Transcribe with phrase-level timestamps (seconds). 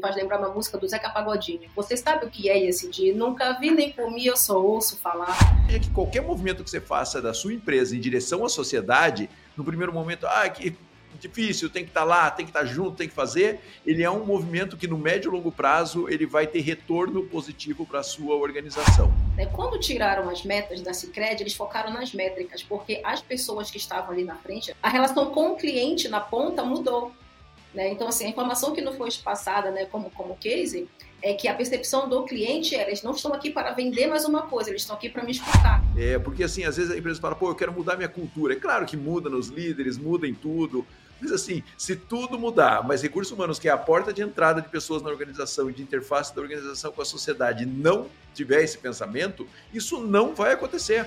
[0.00, 1.68] Faz lembrar uma música do Zeca Pagodinho.
[1.76, 3.12] Você sabe o que é ESG?
[3.12, 5.36] Nunca vi nem comi, eu só ouço falar.
[5.68, 9.64] É que qualquer movimento que você faça da sua empresa em direção à sociedade, no
[9.64, 10.76] primeiro momento, ah, que
[11.20, 13.60] difícil, tem que estar tá lá, tem que estar tá junto, tem que fazer.
[13.86, 17.86] Ele é um movimento que no médio e longo prazo ele vai ter retorno positivo
[17.86, 19.12] para a sua organização.
[19.36, 23.76] É, quando tiraram as metas da Cicred, eles focaram nas métricas, porque as pessoas que
[23.76, 27.12] estavam ali na frente, a relação com o cliente na ponta mudou.
[27.74, 27.90] Né?
[27.90, 30.88] Então, assim, a informação que não foi passada né, como, como case
[31.22, 34.42] é que a percepção do cliente é, eles não estão aqui para vender mais uma
[34.42, 35.82] coisa, eles estão aqui para me escutar.
[35.96, 38.54] É, porque assim, às vezes a empresa fala, pô, eu quero mudar minha cultura.
[38.54, 40.86] É claro que muda nos líderes, muda em tudo,
[41.20, 44.68] mas assim, se tudo mudar, mas recursos humanos, que é a porta de entrada de
[44.68, 49.46] pessoas na organização e de interface da organização com a sociedade, não tiver esse pensamento,
[49.72, 51.06] isso não vai acontecer.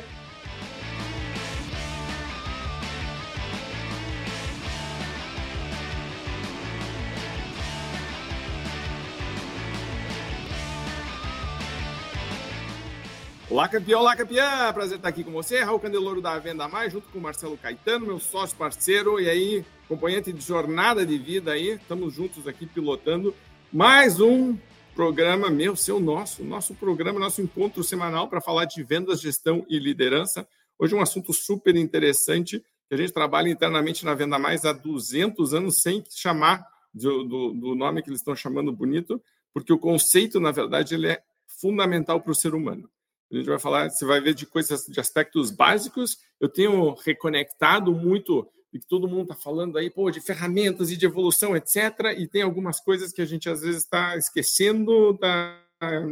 [13.54, 14.74] Olá, campeão, olá, campeã!
[14.74, 18.08] Prazer estar aqui com você, Raul Candeloro da Venda Mais, junto com o Marcelo Caetano,
[18.08, 23.32] meu sócio parceiro, e aí, acompanhante de jornada de vida aí, estamos juntos aqui pilotando
[23.72, 24.58] mais um
[24.96, 29.78] programa meu, seu, nosso, nosso programa, nosso encontro semanal para falar de vendas, gestão e
[29.78, 30.48] liderança.
[30.80, 32.60] Hoje um assunto super interessante,
[32.90, 37.54] que a gente trabalha internamente na Venda Mais há 200 anos, sem chamar do, do,
[37.54, 39.22] do nome que eles estão chamando bonito,
[39.54, 42.90] porque o conceito, na verdade, ele é fundamental para o ser humano.
[43.34, 46.20] A gente vai falar, você vai ver de coisas, de aspectos básicos.
[46.40, 50.98] Eu tenho reconectado muito e que todo mundo está falando aí, pô, de ferramentas e
[50.98, 52.16] de evolução, etc.
[52.18, 55.60] E tem algumas coisas que a gente às vezes está esquecendo, tá,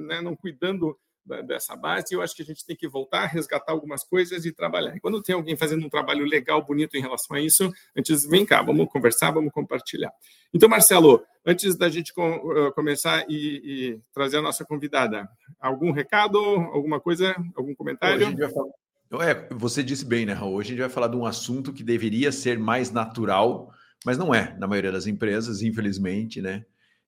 [0.08, 0.98] né, não cuidando
[1.44, 4.96] dessa base, eu acho que a gente tem que voltar, resgatar algumas coisas e trabalhar.
[4.96, 8.46] E quando tem alguém fazendo um trabalho legal, bonito em relação a isso, antes, vem
[8.46, 10.12] cá, vamos conversar, vamos compartilhar.
[10.54, 12.14] Então, Marcelo, antes da gente
[12.76, 18.28] começar e, e trazer a nossa convidada, algum recado, alguma coisa, algum comentário?
[19.20, 20.56] É, você disse bem, né, Raul?
[20.56, 23.70] Hoje a gente vai falar de um assunto que deveria ser mais natural,
[24.06, 26.66] mas não é, na maioria das empresas, infelizmente, né?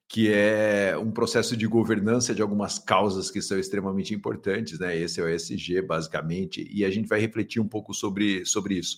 [0.07, 4.95] Que é um processo de governança de algumas causas que são extremamente importantes, né?
[4.97, 8.97] Esse é o ESG, basicamente, e a gente vai refletir um pouco sobre, sobre isso.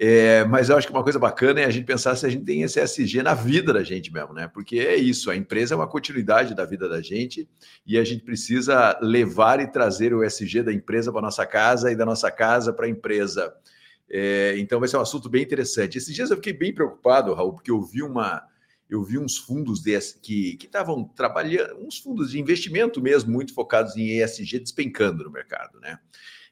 [0.00, 2.44] É, mas eu acho que uma coisa bacana é a gente pensar se a gente
[2.44, 4.46] tem esse ESG na vida da gente mesmo, né?
[4.46, 7.48] Porque é isso, a empresa é uma continuidade da vida da gente
[7.84, 11.96] e a gente precisa levar e trazer o ESG da empresa para nossa casa e
[11.96, 13.52] da nossa casa para a empresa.
[14.08, 15.98] É, então vai ser um assunto bem interessante.
[15.98, 18.40] Esses dias eu fiquei bem preocupado, Raul, porque eu vi uma
[18.88, 23.96] eu vi uns fundos desse que estavam trabalhando, uns fundos de investimento mesmo, muito focados
[23.96, 25.98] em ESG, despencando no mercado, né?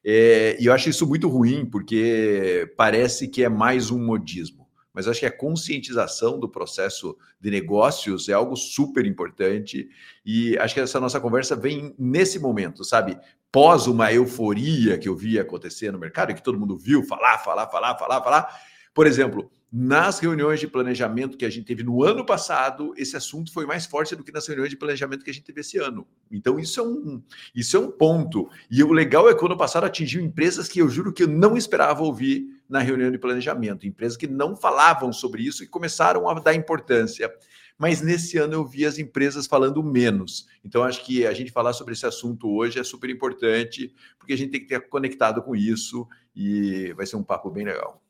[0.05, 4.67] É, e eu acho isso muito ruim, porque parece que é mais um modismo.
[4.97, 9.91] Mas acho que a conscientização do processo de negócios é algo super importante.
[10.25, 13.19] E acho que essa nossa conversa vem nesse momento, sabe?
[13.53, 17.39] Pós uma euforia que eu vi acontecer no mercado, e que todo mundo viu falar,
[17.39, 18.61] falar, falar, falar, falar.
[18.95, 23.53] Por exemplo, nas reuniões de planejamento que a gente teve no ano passado, esse assunto
[23.53, 26.09] foi mais forte do que nas reuniões de planejamento que a gente teve esse ano.
[26.33, 27.23] Então, isso é um,
[27.55, 28.49] isso é um ponto.
[28.71, 31.29] E o legal é que o ano passado atingiu empresas que eu juro que eu
[31.29, 36.27] não esperava ouvir na reunião de planejamento, empresas que não falavam sobre isso e começaram
[36.27, 37.31] a dar importância.
[37.77, 40.49] Mas nesse ano eu vi as empresas falando menos.
[40.65, 44.39] Então, acho que a gente falar sobre esse assunto hoje é super importante, porque a
[44.39, 48.03] gente tem que ter conectado com isso e vai ser um papo bem legal.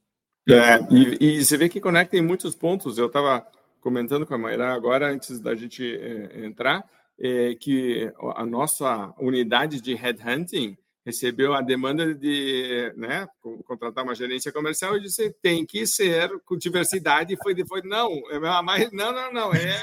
[0.48, 2.98] É, e, e, você vê que conecta em muitos pontos.
[2.98, 3.46] Eu estava
[3.80, 6.84] comentando com a Mayra agora, antes da gente é, entrar,
[7.18, 13.28] é, que a nossa unidade de headhunting recebeu a demanda de né,
[13.64, 18.10] contratar uma gerência comercial e disse tem que ser com diversidade e foi depois não
[18.28, 19.80] é mas não não não é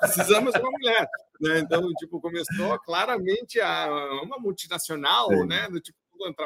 [0.00, 1.08] precisamos de uma mulher
[1.40, 1.60] né?
[1.60, 3.88] então tipo começou claramente a
[4.24, 5.46] uma multinacional Sim.
[5.46, 5.96] né do tipo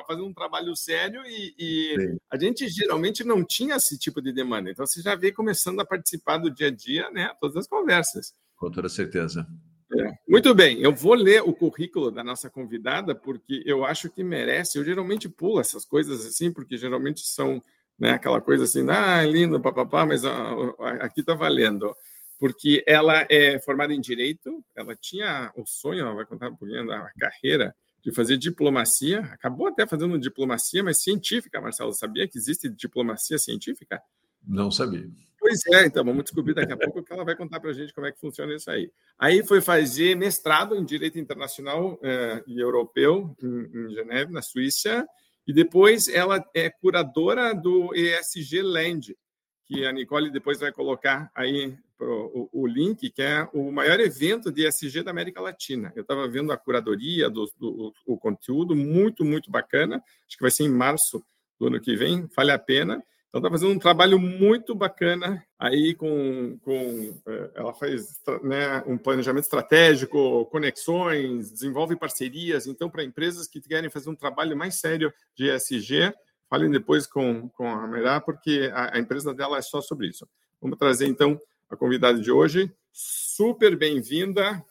[0.07, 4.71] fazendo um trabalho sério e, e a gente geralmente não tinha esse tipo de demanda.
[4.71, 7.33] Então você já vê começando a participar do dia a dia, né?
[7.41, 8.35] Todas as conversas.
[8.57, 9.47] Com toda certeza.
[9.95, 10.13] É.
[10.29, 14.79] Muito bem, eu vou ler o currículo da nossa convidada, porque eu acho que merece.
[14.79, 17.63] Eu geralmente pulo essas coisas assim, porque geralmente são
[17.99, 21.95] né, aquela coisa assim, ah, lindo, papapá, mas ó, aqui está valendo.
[22.39, 26.87] Porque ela é formada em Direito, ela tinha o sonho, ela vai contar um pouquinho
[26.87, 27.75] da carreira
[28.07, 31.93] de fazer diplomacia, acabou até fazendo diplomacia, mas científica, Marcelo.
[31.93, 34.01] Sabia que existe diplomacia científica?
[34.47, 35.11] Não sabia.
[35.41, 37.93] Pois é, então vamos descobrir daqui a pouco que ela vai contar para a gente
[37.93, 38.93] como é que funciona isso aí.
[39.19, 45.05] Aí foi fazer mestrado em Direito Internacional eh, e Europeu em, em Geneve, na Suíça,
[45.45, 49.17] e depois ela é curadora do ESG Land,
[49.67, 53.99] que a Nicole depois vai colocar aí pro, o, o, link, que é o maior
[53.99, 55.93] evento de ESG da América Latina.
[55.97, 59.97] Eu estava vendo a curadoria do, do o conteúdo, muito, muito bacana.
[60.27, 61.23] Acho que vai ser em março
[61.59, 63.03] do ano que vem, vale a pena.
[63.29, 66.59] Então, está fazendo um trabalho muito bacana aí com.
[66.63, 72.67] com é, ela faz né, um planejamento estratégico, conexões, desenvolve parcerias.
[72.67, 76.15] Então, para empresas que querem fazer um trabalho mais sério de ESG,
[76.49, 80.27] falem depois com, com a Merá, porque a, a empresa dela é só sobre isso.
[80.61, 82.73] Vamos trazer, então, a convidada de hoje.
[82.93, 84.65] Super bem-vinda.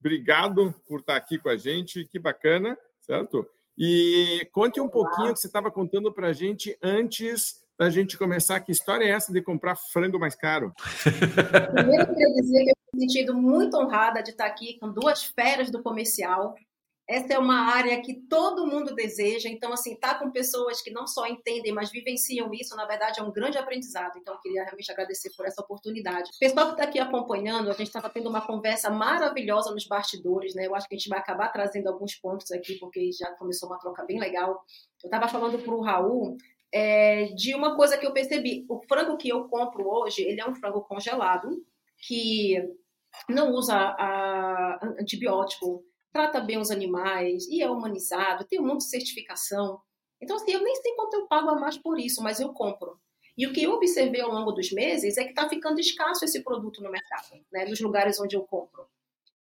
[0.00, 2.04] Obrigado por estar aqui com a gente.
[2.06, 3.46] Que bacana, certo?
[3.76, 8.60] E conte um pouquinho que você estava contando para a gente antes da gente começar.
[8.60, 10.72] Que história é essa de comprar frango mais caro?
[11.74, 15.22] Primeiro, eu queria dizer que eu me sentido muito honrada de estar aqui com duas
[15.24, 16.56] feras do comercial.
[17.08, 19.48] Essa é uma área que todo mundo deseja.
[19.48, 23.22] Então, assim, tá com pessoas que não só entendem, mas vivenciam isso, na verdade, é
[23.22, 24.18] um grande aprendizado.
[24.18, 26.30] Então, eu queria realmente agradecer por essa oportunidade.
[26.38, 30.66] Pessoal que está aqui acompanhando, a gente estava tendo uma conversa maravilhosa nos bastidores, né?
[30.66, 33.78] Eu acho que a gente vai acabar trazendo alguns pontos aqui, porque já começou uma
[33.78, 34.62] troca bem legal.
[35.02, 36.36] Eu estava falando para o Raul
[36.70, 38.66] é, de uma coisa que eu percebi.
[38.68, 41.48] O frango que eu compro hoje, ele é um frango congelado,
[42.06, 42.62] que
[43.28, 45.82] não usa a, antibiótico,
[46.12, 49.80] trata bem os animais e é humanizado, tem um monte de certificação.
[50.20, 52.98] Então, assim, eu nem sei quanto eu pago a mais por isso, mas eu compro.
[53.36, 56.42] E o que eu observei ao longo dos meses é que está ficando escasso esse
[56.42, 58.88] produto no mercado, né, nos lugares onde eu compro.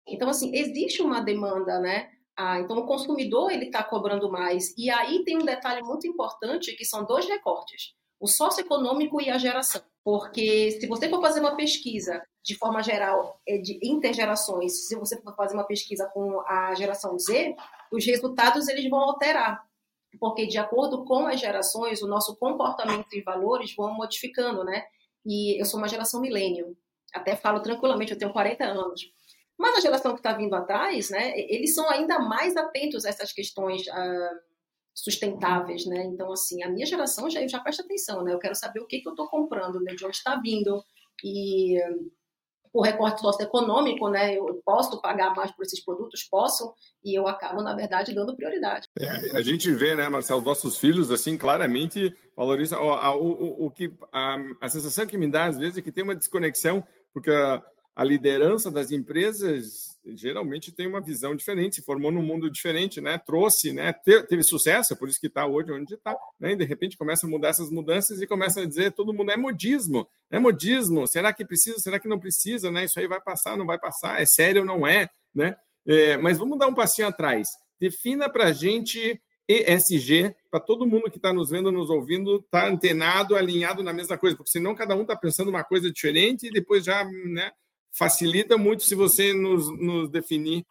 [0.07, 2.11] Então, assim, existe uma demanda, né?
[2.35, 4.73] Ah, então, o consumidor ele está cobrando mais.
[4.77, 7.93] E aí tem um detalhe muito importante que são dois recortes:
[8.23, 9.81] o socioeconômico e a geração.
[10.01, 15.21] Porque se você for fazer uma pesquisa de forma geral é, de intergerações, se você
[15.21, 17.53] for fazer uma pesquisa com a geração Z,
[17.91, 19.61] os resultados eles vão alterar.
[20.21, 24.85] Porque de acordo com as gerações, o nosso comportamento e valores vão modificando, né?
[25.25, 26.77] E eu sou uma geração milênio.
[27.13, 29.01] Até falo tranquilamente, eu tenho 40 anos.
[29.57, 33.33] Mas a geração que está vindo atrás, né, eles são ainda mais atentos a essas
[33.33, 34.52] questões uh,
[34.93, 36.03] sustentáveis, né?
[36.05, 38.33] Então, assim, a minha geração já, já presta atenção, né?
[38.33, 39.95] Eu quero saber o que, que eu estou comprando, né?
[39.95, 40.83] de onde está vindo.
[41.23, 41.79] E
[42.73, 44.35] o recorte socioeconômico, né?
[44.35, 46.23] Eu posso pagar mais por esses produtos?
[46.23, 46.73] Posso,
[47.03, 48.87] e eu acabo, na verdade, dando prioridade.
[48.97, 53.93] É, a gente vê, né, Marcelo, nossos filhos, assim, claramente valorizam o, o, o, que
[54.11, 58.03] a, a sensação que me dá, às vezes, é que tem uma desconexão, porque a
[58.03, 63.17] liderança das empresas geralmente tem uma visão diferente, se formou num mundo diferente, né?
[63.17, 63.93] Trouxe, né?
[63.93, 66.51] Teve sucesso, por isso que está hoje onde está, né?
[66.51, 69.37] E de repente começa a mudar essas mudanças e começa a dizer todo mundo é
[69.37, 71.07] modismo, é modismo.
[71.07, 71.79] Será que precisa?
[71.79, 72.69] Será que não precisa?
[72.69, 72.85] Né?
[72.85, 73.57] Isso aí vai passar?
[73.57, 74.21] Não vai passar?
[74.21, 75.09] É sério ou não é?
[75.33, 75.55] Né?
[75.85, 77.49] É, mas vamos dar um passinho atrás.
[77.79, 82.67] Defina para a gente ESG, para todo mundo que está nos vendo, nos ouvindo, tá
[82.67, 86.51] antenado, alinhado na mesma coisa, porque senão cada um está pensando uma coisa diferente e
[86.51, 87.51] depois já, né?
[87.97, 90.65] Facilita muito se você nos, nos definir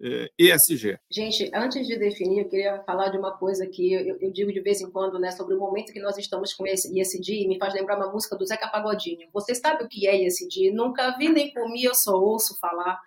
[0.00, 0.98] eh, ESG.
[1.10, 4.60] Gente, antes de definir, eu queria falar de uma coisa que eu, eu, digo de
[4.60, 7.58] vez em quando, né, sobre o momento que nós estamos com esse ESG, e me
[7.58, 9.28] faz lembrar uma música do Zeca Pagodinho.
[9.32, 10.70] Você sabe o que é ESG?
[10.70, 13.00] Nunca vi nem comi, eu só ouço falar.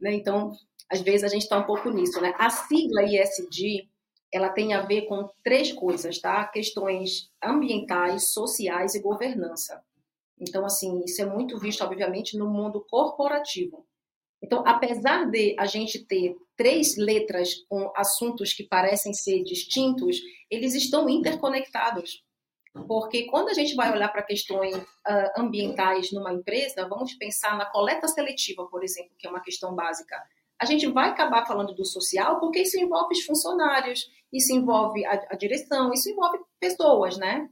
[0.00, 0.14] Né?
[0.14, 0.52] Então,
[0.90, 2.20] às vezes a gente está um pouco nisso.
[2.20, 2.32] Né?
[2.38, 3.88] A sigla ESG,
[4.32, 6.44] ela tem a ver com três coisas, tá?
[6.46, 9.82] Questões ambientais, sociais e governança.
[10.40, 13.86] Então, assim, isso é muito visto, obviamente, no mundo corporativo.
[14.42, 20.18] Então, apesar de a gente ter três letras com assuntos que parecem ser distintos,
[20.50, 22.24] eles estão interconectados.
[22.86, 24.84] Porque quando a gente vai olhar para questões uh,
[25.36, 30.16] ambientais numa empresa, vamos pensar na coleta seletiva, por exemplo, que é uma questão básica.
[30.58, 35.12] A gente vai acabar falando do social porque isso envolve os funcionários, isso envolve a,
[35.30, 37.48] a direção, isso envolve pessoas, né?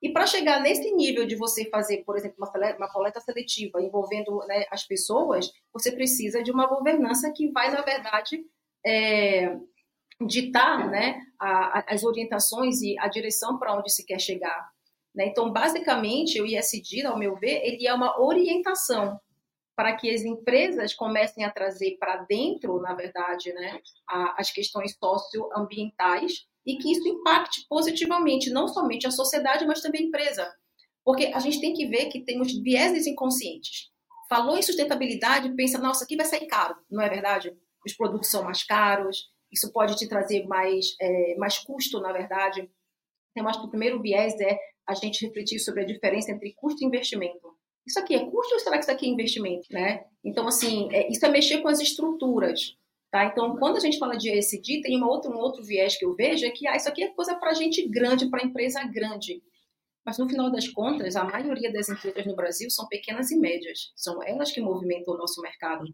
[0.00, 4.64] E para chegar nesse nível de você fazer, por exemplo, uma, coleta seletiva envolvendo né,
[4.70, 8.44] as pessoas, você precisa de uma governança que vai, na verdade,
[8.86, 9.56] é,
[10.24, 14.68] ditar né, a, as orientações e a direção para onde se quer chegar.
[15.14, 15.26] Né?
[15.26, 19.18] Então, basicamente, o ISD, ao meu ver, ele é uma orientação
[19.76, 24.96] para que as empresas comecem a trazer para dentro, na verdade, né, a, as questões
[24.96, 30.48] socioambientais e que isso impacte positivamente não somente a sociedade, mas também a empresa.
[31.04, 33.90] Porque a gente tem que ver que temos vieses inconscientes.
[34.28, 37.56] Falou em sustentabilidade, pensa, nossa, aqui vai sair caro, não é verdade?
[37.86, 42.70] Os produtos são mais caros, isso pode te trazer mais, é, mais custo, na verdade.
[43.34, 46.82] Eu acho que o primeiro viés é a gente refletir sobre a diferença entre custo
[46.82, 47.56] e investimento.
[47.86, 49.66] Isso aqui é custo ou será que isso aqui é investimento?
[49.70, 50.04] Né?
[50.22, 52.76] Então, assim, é, isso é mexer com as estruturas.
[53.10, 53.24] Tá?
[53.24, 56.14] Então, quando a gente fala de ESG, tem uma outra, um outro viés que eu
[56.14, 59.42] vejo, é que ah, isso aqui é coisa para gente grande, para empresa grande.
[60.04, 63.92] Mas no final das contas, a maioria das empresas no Brasil são pequenas e médias.
[63.96, 65.84] São elas que movimentam o nosso mercado.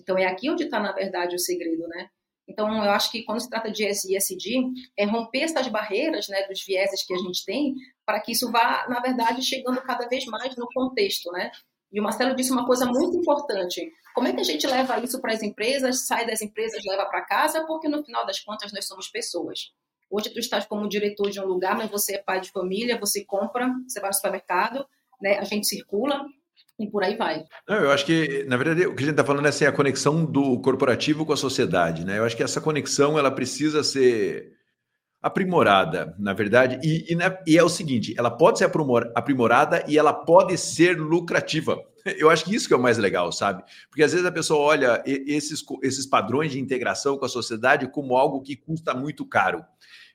[0.00, 2.08] Então é aqui onde está, na verdade, o segredo, né?
[2.48, 4.64] Então, eu acho que quando se trata de ESG,
[4.98, 8.86] é romper essas barreiras, né, dos vieses que a gente tem, para que isso vá,
[8.88, 11.50] na verdade, chegando cada vez mais no contexto, né?
[11.92, 13.92] E o Marcelo disse uma coisa muito importante.
[14.14, 17.22] Como é que a gente leva isso para as empresas, sai das empresas, leva para
[17.22, 17.64] casa?
[17.66, 19.72] Porque no final das contas nós somos pessoas.
[20.10, 23.24] Hoje tu estás como diretor de um lugar, mas você é pai de família, você
[23.24, 24.86] compra, você vai no supermercado,
[25.20, 25.38] né?
[25.38, 26.26] A gente circula
[26.78, 27.44] e por aí vai.
[27.66, 29.72] Não, eu acho que, na verdade, o que a gente está falando é assim, a
[29.72, 32.18] conexão do corporativo com a sociedade, né?
[32.18, 34.52] Eu acho que essa conexão ela precisa ser
[35.22, 37.16] aprimorada, na verdade, e, e,
[37.46, 38.70] e, é o seguinte, ela pode ser
[39.14, 41.78] aprimorada e ela pode ser lucrativa.
[42.04, 43.62] Eu acho que isso que é o mais legal, sabe?
[43.88, 48.16] Porque às vezes a pessoa olha esses, esses padrões de integração com a sociedade como
[48.16, 49.64] algo que custa muito caro.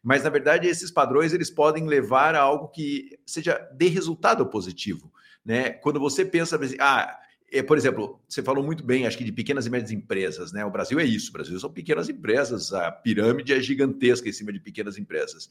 [0.03, 5.11] Mas, na verdade, esses padrões eles podem levar a algo que seja de resultado positivo.
[5.43, 5.71] Né?
[5.71, 7.17] Quando você pensa, ah,
[7.65, 10.65] por exemplo, você falou muito bem, acho que de pequenas e médias empresas, né?
[10.65, 14.51] O Brasil é isso, o Brasil são pequenas empresas, a pirâmide é gigantesca em cima
[14.51, 15.49] de pequenas empresas.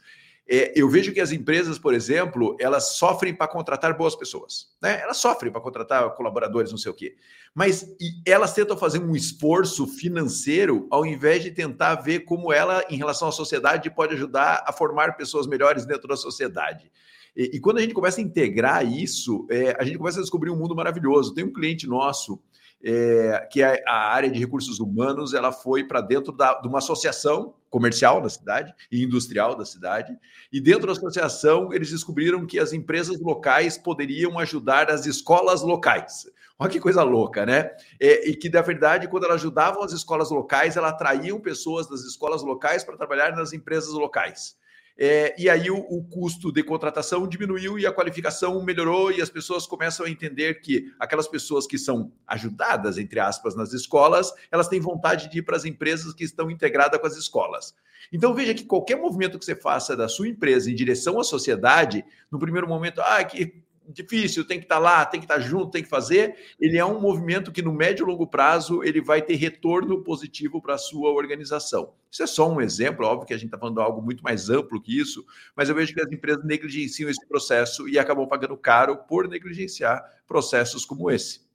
[0.48, 5.00] É, eu vejo que as empresas, por exemplo, elas sofrem para contratar boas pessoas, né?
[5.00, 7.16] Elas sofrem para contratar colaboradores, não sei o quê.
[7.54, 12.96] Mas elas tentam fazer um esforço financeiro ao invés de tentar ver como ela, em
[12.96, 16.92] relação à sociedade, pode ajudar a formar pessoas melhores dentro da sociedade.
[17.36, 20.50] E, e quando a gente começa a integrar isso, é, a gente começa a descobrir
[20.50, 21.34] um mundo maravilhoso.
[21.34, 22.40] Tem um cliente nosso
[22.82, 26.78] é, que é a área de recursos humanos, ela foi para dentro da, de uma
[26.78, 30.16] associação comercial da cidade e industrial da cidade,
[30.52, 36.26] e dentro da associação eles descobriram que as empresas locais poderiam ajudar as escolas locais.
[36.58, 37.70] Olha que coisa louca, né?
[38.00, 42.00] É, e que, na verdade, quando elas ajudavam as escolas locais, elas atraíam pessoas das
[42.00, 44.56] escolas locais para trabalhar nas empresas locais.
[44.98, 49.28] É, e aí o, o, custo de contratação diminuiu e a qualificação melhorou, e as
[49.28, 54.68] pessoas começam a entender que aquelas pessoas que são ajudadas, entre aspas, nas escolas, elas
[54.68, 57.74] têm vontade de ir para as empresas que estão integradas com as escolas.
[58.10, 62.04] Então veja que qualquer movimento que você faça da sua empresa em direção à sociedade,
[62.30, 65.40] no primeiro momento, ah, que difícil, tem que estar tá lá, tem que estar tá
[65.40, 66.36] junto, tem que fazer.
[66.60, 70.60] Ele é um movimento que no médio e longo prazo ele vai ter retorno positivo
[70.60, 71.92] para a sua organização.
[72.10, 74.80] Isso é só um exemplo, óbvio que a gente está falando algo muito mais amplo
[74.80, 75.24] que isso,
[75.54, 80.02] mas eu vejo que as empresas negligenciam esse processo e acabam pagando caro por negligenciar
[80.26, 81.46] processos como esse.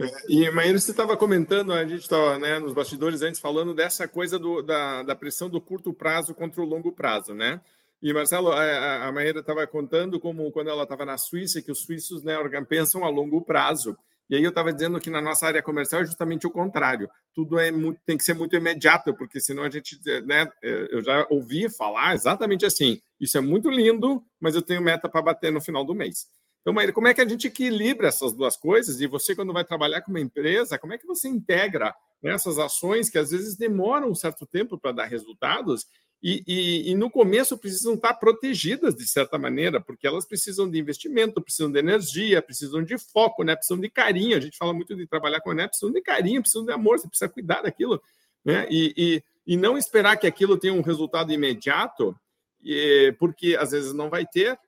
[0.00, 4.08] É, e Maíra, você estava comentando, a gente estava né, nos bastidores antes falando dessa
[4.08, 7.60] coisa do, da, da pressão do curto prazo contra o longo prazo, né?
[8.02, 11.80] E, Marcelo, a, a Maíra estava contando como quando ela estava na Suíça, que os
[11.80, 12.34] suíços né,
[12.68, 13.96] pensam a longo prazo.
[14.30, 17.10] E aí eu estava dizendo que na nossa área comercial é justamente o contrário.
[17.34, 21.26] Tudo é muito, tem que ser muito imediato, porque senão a gente, né, eu já
[21.28, 23.00] ouvi falar exatamente assim.
[23.20, 26.28] Isso é muito lindo, mas eu tenho meta para bater no final do mês.
[26.60, 29.00] Então, Maíra, como é que a gente equilibra essas duas coisas?
[29.00, 31.92] E você, quando vai trabalhar com uma empresa, como é que você integra
[32.22, 35.86] essas ações que às vezes demoram um certo tempo para dar resultados
[36.22, 40.78] e, e, e, no começo precisam estar protegidas de certa maneira, porque elas precisam de
[40.78, 43.56] investimento, precisam de energia, precisam de foco, né?
[43.56, 44.36] precisam de carinho.
[44.36, 45.66] A gente fala muito de trabalhar com né?
[45.66, 48.02] precisam de carinho, precisam de amor, você precisa cuidar daquilo,
[48.44, 48.66] né?
[48.70, 52.14] E, e, e não esperar que aquilo tenha um resultado imediato,
[53.18, 54.58] porque às vezes não vai ter,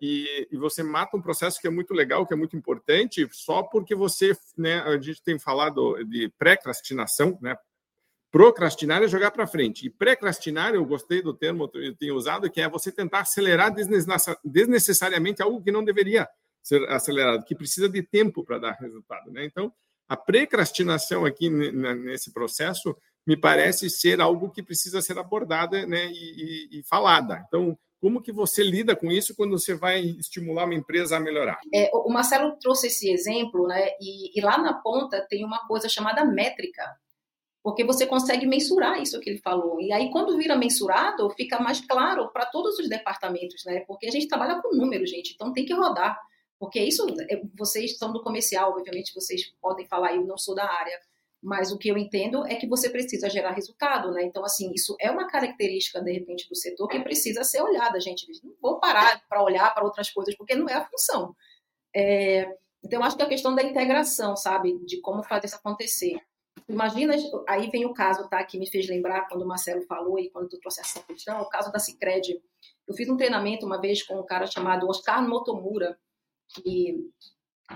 [0.00, 3.62] e, e, você mata um processo que é muito legal, que é muito importante, só
[3.62, 7.54] porque você, né, a gente tem falado de pré-crastinação, né,
[8.30, 9.86] Procrastinar é jogar para frente.
[9.86, 13.74] E precrastinar, eu gostei do termo que eu tenho usado, que é você tentar acelerar
[14.44, 16.28] desnecessariamente algo que não deveria
[16.62, 19.30] ser acelerado, que precisa de tempo para dar resultado.
[19.30, 19.44] Né?
[19.44, 19.72] Então,
[20.08, 22.96] a precrastinação aqui nesse processo
[23.26, 27.44] me parece ser algo que precisa ser abordada né, e, e, e falada.
[27.46, 31.60] Então, como que você lida com isso quando você vai estimular uma empresa a melhorar?
[31.72, 33.90] É, o Marcelo trouxe esse exemplo, né?
[34.00, 36.82] E, e, lá na ponta tem uma coisa chamada métrica,
[37.62, 39.80] porque você consegue mensurar isso que ele falou.
[39.80, 43.80] E aí, quando vira mensurado, fica mais claro para todos os departamentos, né?
[43.86, 46.18] Porque a gente trabalha com números, gente, então tem que rodar.
[46.58, 50.64] Porque isso, é, vocês são do comercial, obviamente vocês podem falar, eu não sou da
[50.64, 50.98] área,
[51.42, 54.24] mas o que eu entendo é que você precisa gerar resultado, né?
[54.24, 58.24] Então, assim, isso é uma característica, de repente, do setor que precisa ser olhada, gente.
[58.24, 61.34] Eles não vão parar para olhar para outras coisas, porque não é a função.
[61.94, 62.46] É...
[62.84, 64.78] Então, acho que a questão da integração, sabe?
[64.84, 66.20] De como fazer isso acontecer.
[66.70, 67.14] Imagina,
[67.48, 70.48] aí vem o caso, tá, que me fez lembrar quando o Marcelo falou e quando
[70.48, 72.40] tu trouxe essa questão, o caso da Cicred.
[72.86, 75.98] Eu fiz um treinamento uma vez com um cara chamado Oscar Motomura,
[76.54, 76.96] que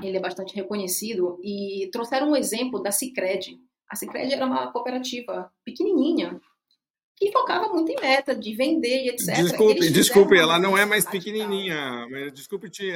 [0.02, 3.58] ele é bastante reconhecido, e trouxeram um exemplo da Cicred.
[3.88, 6.40] A Cicred era uma cooperativa pequenininha,
[7.16, 9.36] que focava muito em meta, de vender e etc.
[9.36, 12.06] Desculpe, desculpe, ela não é mais pequenininha.
[12.32, 12.92] Desculpe te.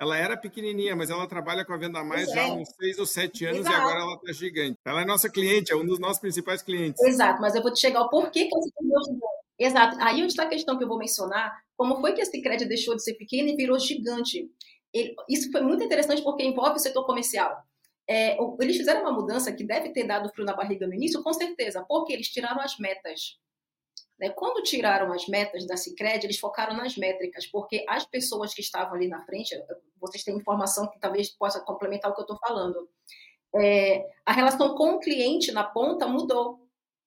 [0.00, 2.52] É, ela era pequenininha, mas ela trabalha com a Venda Mais já há é.
[2.52, 3.76] uns seis ou sete anos Exato.
[3.76, 4.78] e agora ela está gigante.
[4.84, 7.02] Ela é nossa cliente, é um dos nossos principais clientes.
[7.02, 9.40] Exato, mas eu vou te chegar ao porquê que ela se tornou gigante.
[9.58, 9.96] Exato.
[10.00, 12.96] Aí onde está a questão que eu vou mencionar, como foi que esse crédito deixou
[12.96, 14.50] de ser pequeno e virou gigante?
[14.92, 17.54] Ele, isso foi muito interessante porque envolve o setor comercial.
[18.08, 21.32] É, eles fizeram uma mudança que deve ter dado frio na barriga no início, com
[21.32, 23.38] certeza, porque eles tiraram as metas.
[24.20, 24.28] Né?
[24.28, 28.94] Quando tiraram as metas da Cicred, eles focaram nas métricas, porque as pessoas que estavam
[28.94, 29.58] ali na frente,
[29.98, 32.86] vocês têm informação que talvez possa complementar o que eu estou falando.
[33.56, 36.60] É, a relação com o cliente na ponta mudou.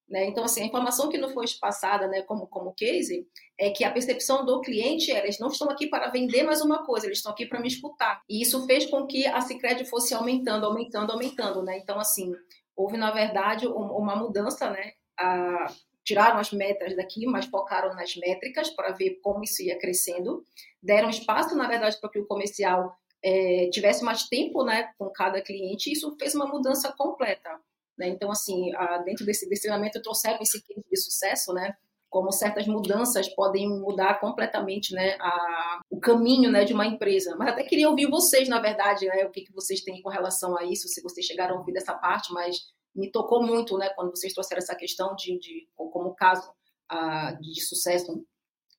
[0.09, 0.25] Né?
[0.25, 3.25] Então, assim, a informação que não foi passada né, como, como case
[3.57, 6.83] é que a percepção do cliente era: eles não estão aqui para vender mais uma
[6.83, 8.21] coisa, eles estão aqui para me escutar.
[8.27, 11.63] E isso fez com que a Cicred fosse aumentando, aumentando, aumentando.
[11.63, 11.77] Né?
[11.77, 12.33] Então, assim,
[12.75, 14.93] houve, na verdade, uma mudança, né?
[16.03, 20.43] Tiraram as metas daqui, mas focaram nas métricas para ver como isso ia crescendo.
[20.81, 25.41] Deram espaço, na verdade, para que o comercial é, tivesse mais tempo né, com cada
[25.41, 27.59] cliente, isso fez uma mudança completa.
[27.97, 28.09] Né?
[28.09, 31.75] Então, assim, a, dentro desse, desse treinamento, trouxeram esse case de sucesso, né?
[32.13, 37.35] como certas mudanças podem mudar completamente né, a, o caminho né, de uma empresa.
[37.35, 40.55] Mas até queria ouvir vocês, na verdade, né, o que, que vocês têm com relação
[40.55, 44.11] a isso, se vocês chegaram a ouvir dessa parte, mas me tocou muito, né, quando
[44.11, 46.49] vocês trouxeram essa questão de, de como caso
[46.91, 48.23] uh, de sucesso,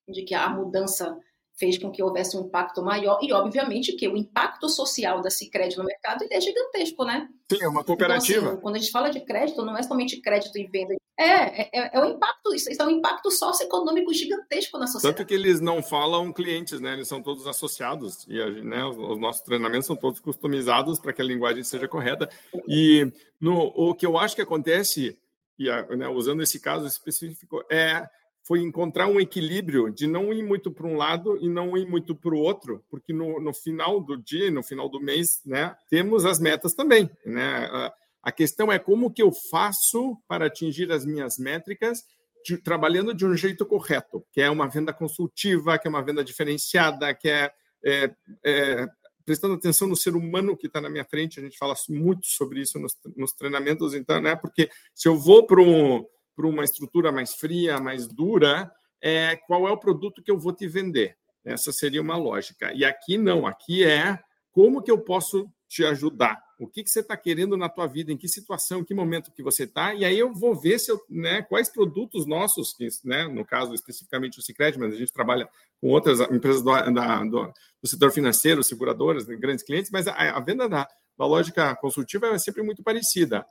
[0.07, 1.17] de que a mudança
[1.57, 5.77] fez com que houvesse um impacto maior e, obviamente, que o impacto social da Cicred
[5.77, 7.27] no mercado é gigantesco, né?
[7.49, 8.39] Sim, é uma cooperativa.
[8.39, 10.95] Então, assim, quando a gente fala de crédito, não é somente crédito e venda.
[11.17, 15.17] É, é, é o impacto, isso é um impacto socioeconômico gigantesco na sociedade.
[15.17, 16.93] Tanto que eles não falam clientes, né?
[16.93, 21.21] Eles são todos associados e né, os, os nossos treinamentos são todos customizados para que
[21.21, 22.29] a linguagem seja correta.
[22.67, 25.17] E no, o que eu acho que acontece,
[25.57, 28.09] e né, usando esse caso específico, é
[28.45, 32.13] foi encontrar um equilíbrio de não ir muito para um lado e não ir muito
[32.13, 36.25] para o outro, porque no, no, final do dia, no final do mês, né, temos
[36.25, 37.09] as metas também.
[37.25, 37.67] Né?
[37.71, 37.93] A
[38.31, 42.03] questão é como que eu faço para atingir as minhas métricas
[42.45, 46.23] de, trabalhando de um jeito correto, que é uma venda consultiva, que é uma venda
[46.23, 47.51] diferenciada, que é,
[47.83, 48.11] é,
[48.43, 48.87] é
[49.25, 51.39] prestando atenção no ser humano que está na minha frente.
[51.39, 54.35] A gente fala muito sobre isso nos, nos treinamentos, então, né?
[54.35, 56.05] Porque se eu vou para um
[56.37, 58.69] uma estrutura mais fria, mais dura,
[59.01, 61.17] é, qual é o produto que eu vou te vender?
[61.45, 62.73] Essa seria uma lógica.
[62.73, 64.19] E aqui não, aqui é
[64.51, 66.41] como que eu posso te ajudar?
[66.57, 68.09] O que, que você está querendo na tua vida?
[68.09, 69.93] Em que situação, em que momento que você está?
[69.93, 74.39] E aí eu vou ver se eu, né, quais produtos nossos, né, no caso especificamente
[74.39, 75.49] o Cicred, mas a gente trabalha
[75.81, 80.39] com outras empresas do, da, do, do setor financeiro, seguradoras, grandes clientes, mas a, a
[80.39, 83.45] venda da, da lógica consultiva é sempre muito parecida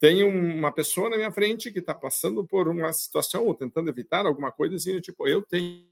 [0.00, 4.26] tem uma pessoa na minha frente que está passando por uma situação ou tentando evitar
[4.26, 5.84] alguma coisa assim, tipo, eu tenho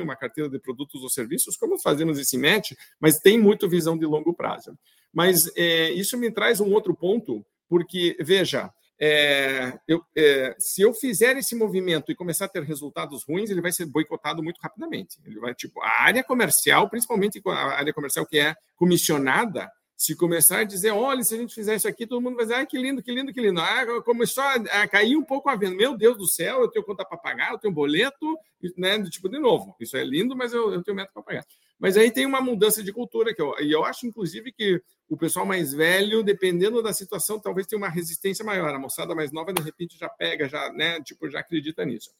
[0.00, 4.06] uma carteira de produtos ou serviços, como fazemos esse match, mas tem muito visão de
[4.06, 4.76] longo prazo.
[5.12, 8.72] Mas é, isso me traz um outro ponto, porque, veja,
[9.04, 13.60] é, eu, é, se eu fizer esse movimento e começar a ter resultados ruins, ele
[13.60, 15.18] vai ser boicotado muito rapidamente.
[15.26, 19.68] Ele vai, tipo, a área comercial, principalmente a área comercial que é comissionada,
[20.02, 22.56] se começar a dizer, olha, se a gente fizer isso aqui, todo mundo vai dizer,
[22.56, 23.60] ah, que lindo, que lindo, que lindo.
[23.60, 25.76] Ah, começou a, a cair um pouco a venda.
[25.76, 28.36] Meu Deus do céu, eu tenho conta para pagar, eu tenho boleto,
[28.76, 29.00] né?
[29.04, 31.46] Tipo, de novo, isso é lindo, mas eu, eu tenho meta para pagar.
[31.78, 35.16] Mas aí tem uma mudança de cultura, que eu, e eu acho, inclusive, que o
[35.16, 38.74] pessoal mais velho, dependendo da situação, talvez tenha uma resistência maior.
[38.74, 41.00] A moçada mais nova, de repente, já pega, já, né?
[41.02, 42.10] Tipo, já acredita nisso.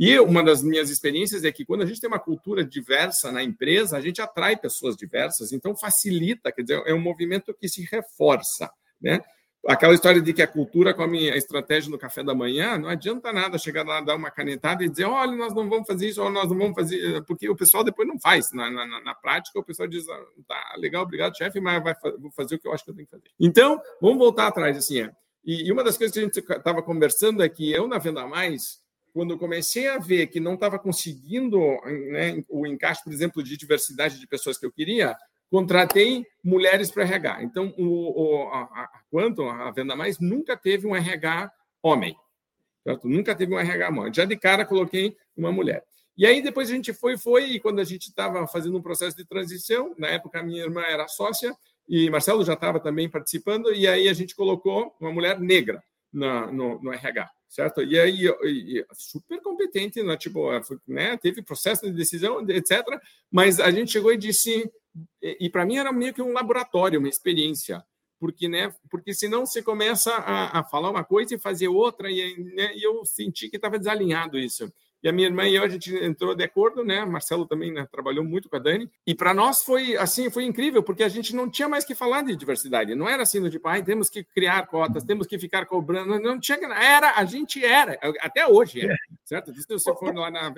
[0.00, 3.42] E uma das minhas experiências é que quando a gente tem uma cultura diversa na
[3.42, 7.82] empresa, a gente atrai pessoas diversas, então facilita, quer dizer, é um movimento que se
[7.82, 9.20] reforça, né?
[9.68, 13.30] Aquela história de que a cultura come a estratégia no café da manhã, não adianta
[13.30, 16.30] nada chegar lá, dar uma canetada e dizer, olha, nós não vamos fazer isso, ou
[16.30, 18.52] nós não vamos fazer, porque o pessoal depois não faz.
[18.52, 22.30] Na, na, na prática, o pessoal diz, ah, tá, legal, obrigado, chefe, mas vai, vou
[22.30, 23.30] fazer o que eu acho que eu tenho que fazer.
[23.38, 25.10] Então, vamos voltar atrás, assim, é.
[25.44, 28.26] E, e uma das coisas que a gente estava conversando é que eu, na Venda
[28.26, 28.80] Mais,
[29.12, 31.58] quando eu comecei a ver que não estava conseguindo
[32.10, 35.16] né, o encaixe, por exemplo, de diversidade de pessoas que eu queria,
[35.50, 37.42] contratei mulheres para RH.
[37.42, 41.50] Então, o, o, a, a Quantum, a Venda Mais, nunca teve um RH
[41.82, 42.16] homem.
[42.84, 43.08] Certo?
[43.08, 44.14] Nunca teve um RH homem.
[44.14, 45.84] Já de cara coloquei uma mulher.
[46.16, 49.16] E aí depois a gente foi, foi, e quando a gente estava fazendo um processo
[49.16, 51.54] de transição, na época a minha irmã era sócia,
[51.88, 56.46] e Marcelo já estava também participando, e aí a gente colocou uma mulher negra na,
[56.52, 57.82] no, no RH certo?
[57.82, 58.32] E aí,
[58.94, 60.16] super competente, né?
[60.16, 60.48] tipo,
[60.86, 61.16] né?
[61.18, 62.82] teve processo de decisão, etc.
[63.30, 64.70] Mas a gente chegou e disse,
[65.20, 67.84] e, e para mim era meio que um laboratório, uma experiência.
[68.20, 72.36] porque, né, porque senão você começa a, a falar uma coisa e fazer outra, e,
[72.54, 74.72] né, e eu senti que estava desalinhado isso.
[75.02, 77.04] E a minha irmã e eu, a gente entrou de acordo, né?
[77.04, 78.90] Marcelo também né, trabalhou muito com a Dani.
[79.06, 82.22] E para nós foi assim, foi incrível, porque a gente não tinha mais que falar
[82.22, 82.94] de diversidade.
[82.94, 86.20] Não era assim, do tipo, ah, temos que criar cotas, temos que ficar cobrando.
[86.20, 89.54] Não tinha Era, a gente era, até hoje é, certo?
[89.54, 90.52] Se você for lá na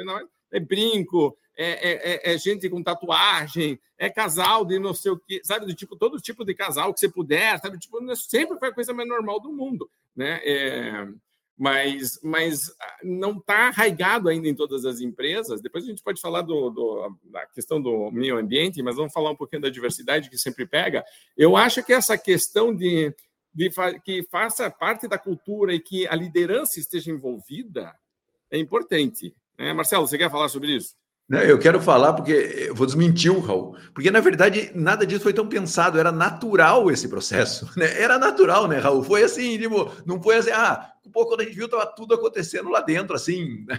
[0.53, 5.19] é brinco, é, é, é, é, gente com tatuagem, é casal de não sei o
[5.19, 5.67] que, sabe?
[5.67, 7.79] Do tipo, todo tipo de casal que você puder, sabe?
[7.79, 10.41] Tipo, sempre foi a coisa mais normal do mundo, né?
[10.45, 11.09] É,
[11.57, 15.61] mas, mas ah, não está arraigado ainda em todas as empresas.
[15.61, 19.31] Depois a gente pode falar do, do, da questão do meio ambiente, mas vamos falar
[19.31, 21.05] um pouquinho da diversidade que sempre pega.
[21.37, 23.15] Eu acho que essa questão de,
[23.55, 23.71] de
[24.05, 27.95] que faça parte da cultura e que a liderança esteja envolvida
[28.51, 29.35] é importante.
[29.59, 29.73] Né?
[29.73, 30.95] Marcelo, você quer falar sobre isso?
[31.41, 35.33] Eu quero falar porque eu vou desmentir o Raul, porque na verdade nada disso foi
[35.33, 38.01] tão pensado, era natural esse processo, né?
[38.01, 39.03] Era natural, né, Raul?
[39.03, 42.69] Foi assim, tipo, não foi assim, ah, pouco quando a gente viu, estava tudo acontecendo
[42.69, 43.79] lá dentro, assim, né?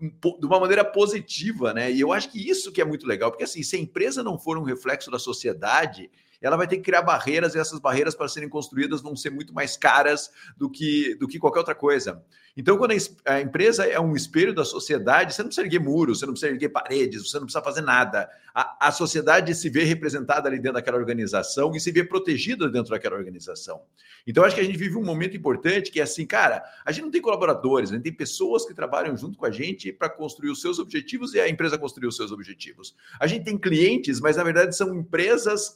[0.00, 1.90] de uma maneira positiva, né?
[1.90, 4.38] E eu acho que isso que é muito legal, porque assim, se a empresa não
[4.38, 6.10] for um reflexo da sociedade,
[6.42, 9.54] ela vai ter que criar barreiras e essas barreiras para serem construídas vão ser muito
[9.54, 12.22] mais caras do que, do que qualquer outra coisa.
[12.54, 12.92] Então, quando
[13.24, 16.52] a empresa é um espelho da sociedade, você não precisa erguer muros, você não precisa
[16.52, 18.28] erguer paredes, você não precisa fazer nada.
[18.54, 22.90] A, a sociedade se vê representada ali dentro daquela organização e se vê protegida dentro
[22.90, 23.80] daquela organização.
[24.26, 27.04] Então, acho que a gente vive um momento importante que é assim, cara, a gente
[27.04, 30.50] não tem colaboradores, a gente tem pessoas que trabalham junto com a gente para construir
[30.50, 32.94] os seus objetivos e a empresa construir os seus objetivos.
[33.18, 35.70] A gente tem clientes, mas na verdade são empresas,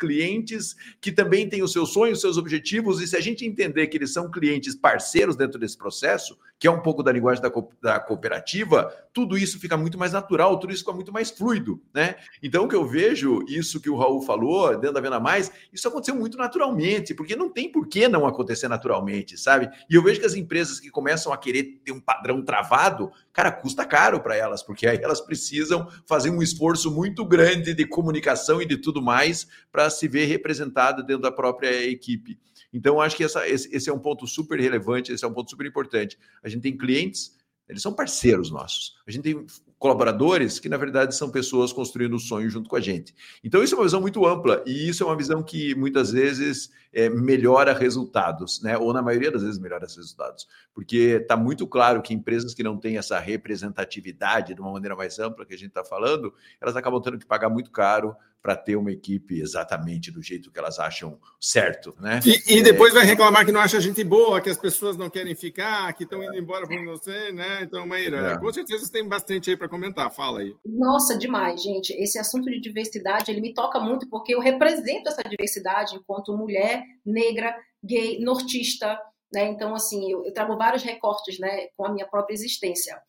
[0.56, 3.86] clientes que também têm os seus sonhos, os seus objetivos, e se a gente entender
[3.86, 7.50] que eles são clientes parceiros dentro desse processo, que é um pouco da linguagem da,
[7.50, 11.82] co da cooperativa, tudo isso fica muito mais natural, tudo isso fica muito mais fluido,
[11.92, 12.16] né?
[12.42, 15.86] Então, o que eu vejo, isso que o Raul falou, dentro da Venda Mais, isso
[15.86, 19.68] aconteceu muito naturalmente, porque não tem por que não acontecer naturalmente, sabe?
[19.88, 23.52] E eu vejo que as empresas que começam a querer ter um padrão travado, cara,
[23.52, 28.62] custa caro para elas, porque aí elas precisam fazer um esforço muito grande de comunicação
[28.62, 32.38] e de tudo mais para se ver representada dentro da própria equipe.
[32.76, 35.48] Então, acho que essa, esse, esse é um ponto super relevante, esse é um ponto
[35.48, 36.18] super importante.
[36.42, 37.34] A gente tem clientes,
[37.66, 38.96] eles são parceiros nossos.
[39.06, 39.46] A gente tem
[39.78, 43.14] colaboradores que, na verdade, são pessoas construindo o sonho junto com a gente.
[43.42, 46.70] Então, isso é uma visão muito ampla e isso é uma visão que muitas vezes
[46.96, 48.78] é, melhora resultados, né?
[48.78, 52.62] Ou na maioria das vezes melhora os resultados, porque está muito claro que empresas que
[52.62, 56.74] não têm essa representatividade de uma maneira mais ampla que a gente está falando, elas
[56.74, 60.78] acabam tendo que pagar muito caro para ter uma equipe exatamente do jeito que elas
[60.78, 62.20] acham certo, né?
[62.24, 62.98] E, e depois é...
[62.98, 66.22] vai reclamar que não acha gente boa, que as pessoas não querem ficar, que estão
[66.22, 67.62] indo embora por você, né?
[67.62, 68.38] Então, Maíra, é.
[68.38, 70.12] com certeza tem bastante aí para comentar.
[70.12, 70.54] Fala aí.
[70.64, 71.92] Nossa, demais, gente.
[71.94, 76.86] Esse assunto de diversidade, ele me toca muito porque eu represento essa diversidade enquanto mulher
[77.05, 78.99] negra, gay, nortista,
[79.33, 79.49] né?
[79.49, 83.01] Então, assim, eu, eu trago vários recortes, né, com a minha própria existência.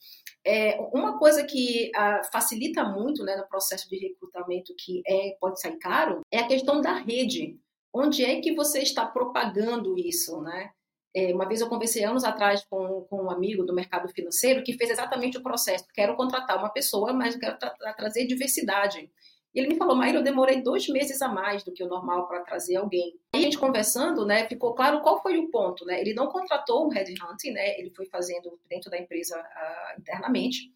[0.45, 5.59] É, uma coisa que ah, facilita muito né, no processo de recrutamento, que é, pode
[5.59, 7.59] sair caro, é a questão da rede.
[7.93, 10.71] Onde é que você está propagando isso, né?
[11.15, 14.73] É, uma vez eu conversei anos atrás com, com, um amigo do mercado financeiro que
[14.73, 15.85] fez exatamente o processo.
[15.93, 19.09] Quero contratar uma pessoa, mas quero tra trazer diversidade.
[19.53, 22.27] E ele me falou, Maíra, eu demorei dois meses a mais do que o normal
[22.27, 23.19] para trazer alguém.
[23.33, 25.99] E a gente conversando, né, ficou claro qual foi o ponto, né?
[25.99, 27.79] Ele não contratou um headhunting, né?
[27.79, 30.71] Ele foi fazendo dentro da empresa uh, internamente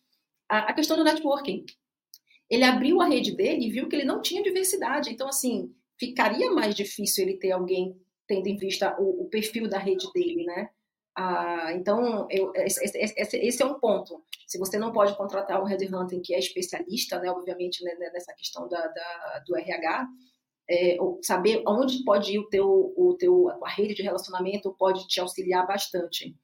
[0.50, 1.66] a, a questão do networking.
[2.50, 5.10] Ele abriu a rede dele e viu que ele não tinha diversidade.
[5.10, 7.96] Então, assim, ficaria mais difícil ele ter alguém
[8.28, 10.70] tendo em vista o, o perfil da rede dele, né?
[11.16, 14.24] Ah, então, eu, esse, esse, esse, é um ponto.
[14.48, 18.68] Se você não pode contratar um headhunter que é especialista, né, obviamente, né, nessa questão
[18.68, 20.08] da, da do RH,
[20.70, 25.20] é, saber onde pode ir o teu, o teu, a rede de relacionamento pode te
[25.20, 26.36] auxiliar bastante.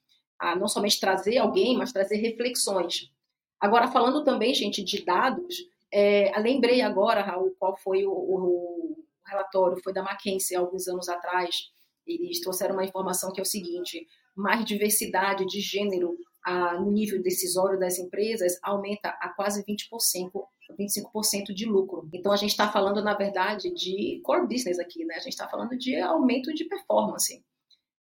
[0.59, 3.11] Não somente trazer alguém, mas trazer reflexões.
[3.59, 5.55] Agora, falando também, gente, de dados,
[5.91, 11.09] é, lembrei agora, Raul, qual foi o, o, o relatório, foi da McKinsey, alguns anos
[11.09, 11.71] atrás,
[12.05, 14.05] eles trouxeram uma informação que é o seguinte:
[14.37, 20.31] mais diversidade de gênero ah, no nível decisório das empresas aumenta a quase 20%,
[20.79, 22.07] 25% de lucro.
[22.13, 25.15] Então a gente está falando, na verdade, de core business aqui, né?
[25.15, 27.43] A gente está falando de aumento de performance.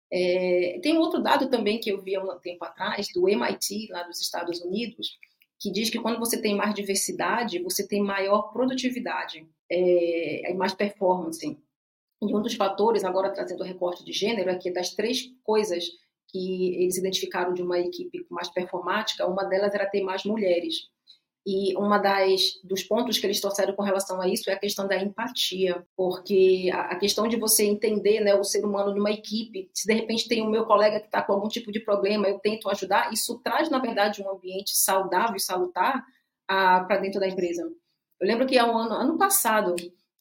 [0.09, 4.03] É, tem outro dado também que eu vi há um tempo atrás, do MIT, lá
[4.03, 5.17] dos Estados Unidos,
[5.59, 11.45] que diz que quando você tem mais diversidade, você tem maior produtividade é, mais performance.
[12.21, 15.85] E um dos fatores, agora trazendo o recorte de gênero, é que das três coisas
[16.27, 20.89] que eles identificaram de uma equipe mais performática, uma delas era ter mais mulheres.
[21.49, 24.85] E uma das dos pontos que eles trouxeram com relação a isso é a questão
[24.85, 29.69] da empatia, porque a, a questão de você entender, né, o ser humano numa equipe,
[29.73, 32.37] se de repente tem o meu colega que está com algum tipo de problema, eu
[32.39, 36.05] tento ajudar, isso traz na verdade um ambiente saudável e salutar
[36.45, 37.61] para dentro da empresa.
[38.19, 39.73] Eu lembro que há um ano, ano passado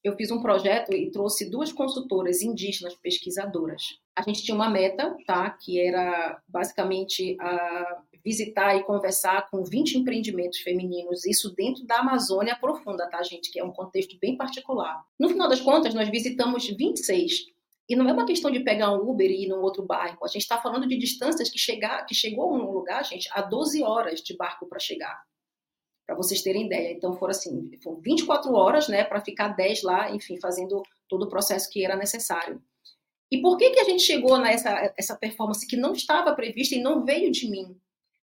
[0.04, 3.98] eu fiz um projeto e trouxe duas consultoras indígenas pesquisadoras.
[4.16, 9.98] A gente tinha uma meta, tá, que era basicamente a visitar e conversar com 20
[9.98, 15.04] empreendimentos femininos, isso dentro da Amazônia profunda, tá, gente, que é um contexto bem particular.
[15.18, 17.46] No final das contas, nós visitamos 26.
[17.88, 20.18] E não é uma questão de pegar um Uber e ir num outro bairro.
[20.24, 23.42] A gente está falando de distâncias que, chegar, que chegou a um lugar, gente, a
[23.42, 25.22] 12 horas de barco para chegar
[26.06, 26.92] para vocês terem ideia.
[26.92, 31.28] Então foram assim, foram 24 horas, né, para ficar 10 lá, enfim, fazendo todo o
[31.28, 32.62] processo que era necessário.
[33.30, 36.82] E por que que a gente chegou nessa essa performance que não estava prevista e
[36.82, 37.76] não veio de mim?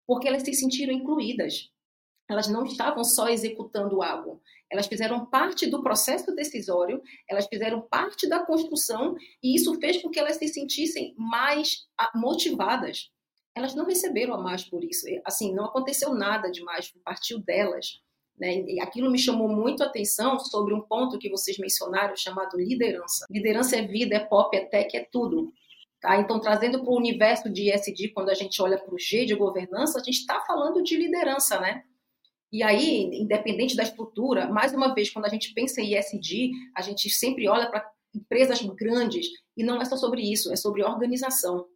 [0.06, 1.70] Porque elas se sentiram incluídas.
[2.28, 8.28] Elas não estavam só executando algo, elas fizeram parte do processo decisório, elas fizeram parte
[8.28, 13.10] da construção e isso fez com que elas se sentissem mais motivadas
[13.54, 15.06] elas não receberam a mais por isso.
[15.24, 18.00] Assim, não aconteceu nada demais, partiu delas.
[18.40, 18.64] Né?
[18.80, 23.26] Aquilo me chamou muito a atenção sobre um ponto que vocês mencionaram chamado liderança.
[23.30, 25.52] Liderança é vida, é pop, é tech, é tudo.
[26.00, 26.18] Tá?
[26.18, 29.34] Então, trazendo para o universo de ESG, quando a gente olha para o G de
[29.34, 31.82] governança, a gente está falando de liderança, né?
[32.50, 36.80] E aí, independente da estrutura, mais uma vez, quando a gente pensa em ESG, a
[36.80, 39.26] gente sempre olha para empresas grandes
[39.56, 41.66] e não é só sobre isso, é sobre organização.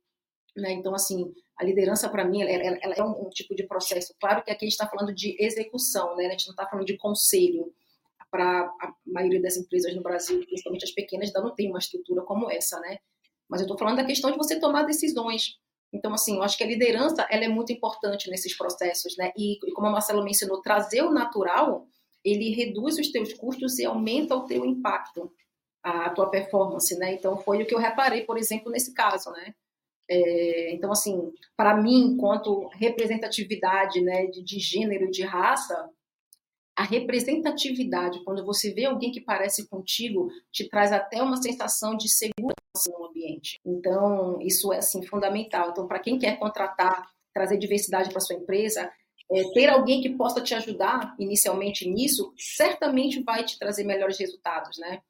[0.56, 0.72] Né?
[0.72, 4.14] Então, assim, a liderança, para mim, ela, ela, é um, um, tipo de processo.
[4.20, 6.26] Claro que aqui a gente está falando de execução, né?
[6.26, 7.72] a gente não está falando de conselho.
[8.30, 12.20] Para a maioria das empresas no Brasil, principalmente as pequenas, ainda não tem uma estrutura
[12.22, 12.98] como essa, né?
[13.48, 15.56] Mas eu estou falando da questão de você tomar decisões.
[15.92, 19.30] Então, assim, eu acho que a liderança ela é muito importante nesses processos, né?
[19.36, 21.86] E, e como a Marcelo mencionou, trazer o natural,
[22.24, 25.30] ele reduz os teus custos e aumenta o teu impacto,
[25.80, 27.12] a tua performance, né?
[27.12, 29.54] Então, foi o que eu reparei, por exemplo, nesse caso, né?
[30.08, 35.88] É, então, assim, para mim, enquanto representatividade né, de, de gênero e de raça,
[36.76, 42.08] a representatividade, quando você vê alguém que parece contigo, te traz até uma sensação de
[42.08, 43.60] segurança no ambiente.
[43.64, 45.70] Então, isso é assim fundamental.
[45.70, 48.90] Então, para quem quer contratar, trazer diversidade para sua empresa,
[49.30, 54.78] é, ter alguém que possa te ajudar inicialmente nisso, certamente vai te trazer melhores resultados,
[54.78, 55.00] né?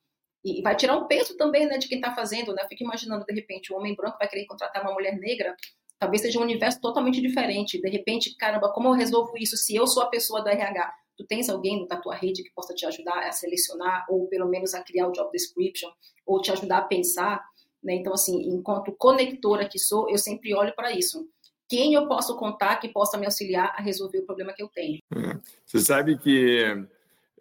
[0.45, 2.53] E vai tirar um peso também né, de quem está fazendo.
[2.53, 2.63] Né?
[2.63, 5.57] Eu fico imaginando, de repente, um homem branco vai querer contratar uma mulher negra,
[5.99, 7.81] talvez seja um universo totalmente diferente.
[7.81, 10.93] De repente, caramba, como eu resolvo isso se eu sou a pessoa do RH?
[11.17, 14.75] Tu tens alguém da tua rede que possa te ajudar a selecionar, ou pelo menos
[14.75, 15.91] a criar o job description,
[16.27, 17.43] ou te ajudar a pensar?
[17.83, 17.95] Né?
[17.95, 21.27] Então, assim, enquanto conectora que sou, eu sempre olho para isso
[21.69, 24.99] quem eu posso contar que possa me auxiliar a resolver o problema que eu tenho.
[25.15, 25.39] É.
[25.65, 26.87] Você sabe que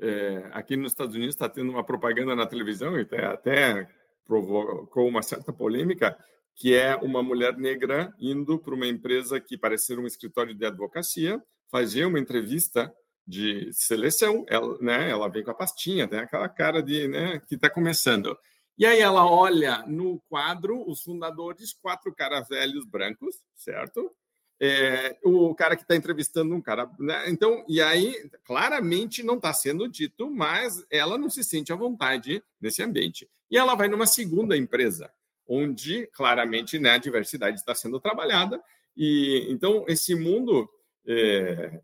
[0.04, 3.90] é, aqui nos Estados Unidos está tendo uma propaganda na televisão, até, até
[4.26, 6.18] provocou uma certa polêmica,
[6.56, 10.66] que é uma mulher negra indo para uma empresa que parece ser um escritório de
[10.66, 12.94] advocacia, fazer uma entrevista
[13.26, 17.56] de seleção, ela, né, ela vem com a pastinha, tem aquela cara de né, que
[17.56, 18.38] está começando.
[18.78, 24.12] E aí ela olha no quadro os fundadores, quatro caras velhos brancos, certo?
[24.60, 26.90] É, o cara que está entrevistando um cara.
[27.00, 27.30] Né?
[27.30, 32.44] Então, e aí, claramente não está sendo dito, mas ela não se sente à vontade
[32.62, 33.30] nesse ambiente.
[33.50, 35.12] E ela vai numa segunda empresa,
[35.48, 38.62] onde claramente né, a diversidade está sendo trabalhada.
[38.96, 40.70] E então esse mundo
[41.06, 41.80] é,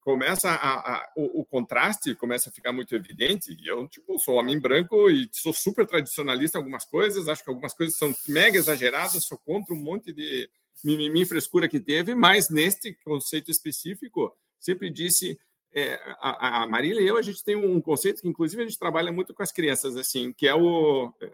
[0.00, 3.56] começa a, a o, o, contraste começa a ficar muito evidente.
[3.64, 7.28] Eu tipo sou homem branco e sou super tradicionalista em algumas coisas.
[7.28, 9.24] Acho que algumas coisas são mega exageradas.
[9.24, 10.48] Sou contra um monte de
[10.84, 15.38] mimimi frescura que teve, mas neste conceito específico, sempre disse
[15.74, 18.78] é, a, a Marília e eu, a gente tem um conceito que, inclusive, a gente
[18.78, 21.12] trabalha muito com as crianças, assim, que é o.
[21.20, 21.32] É,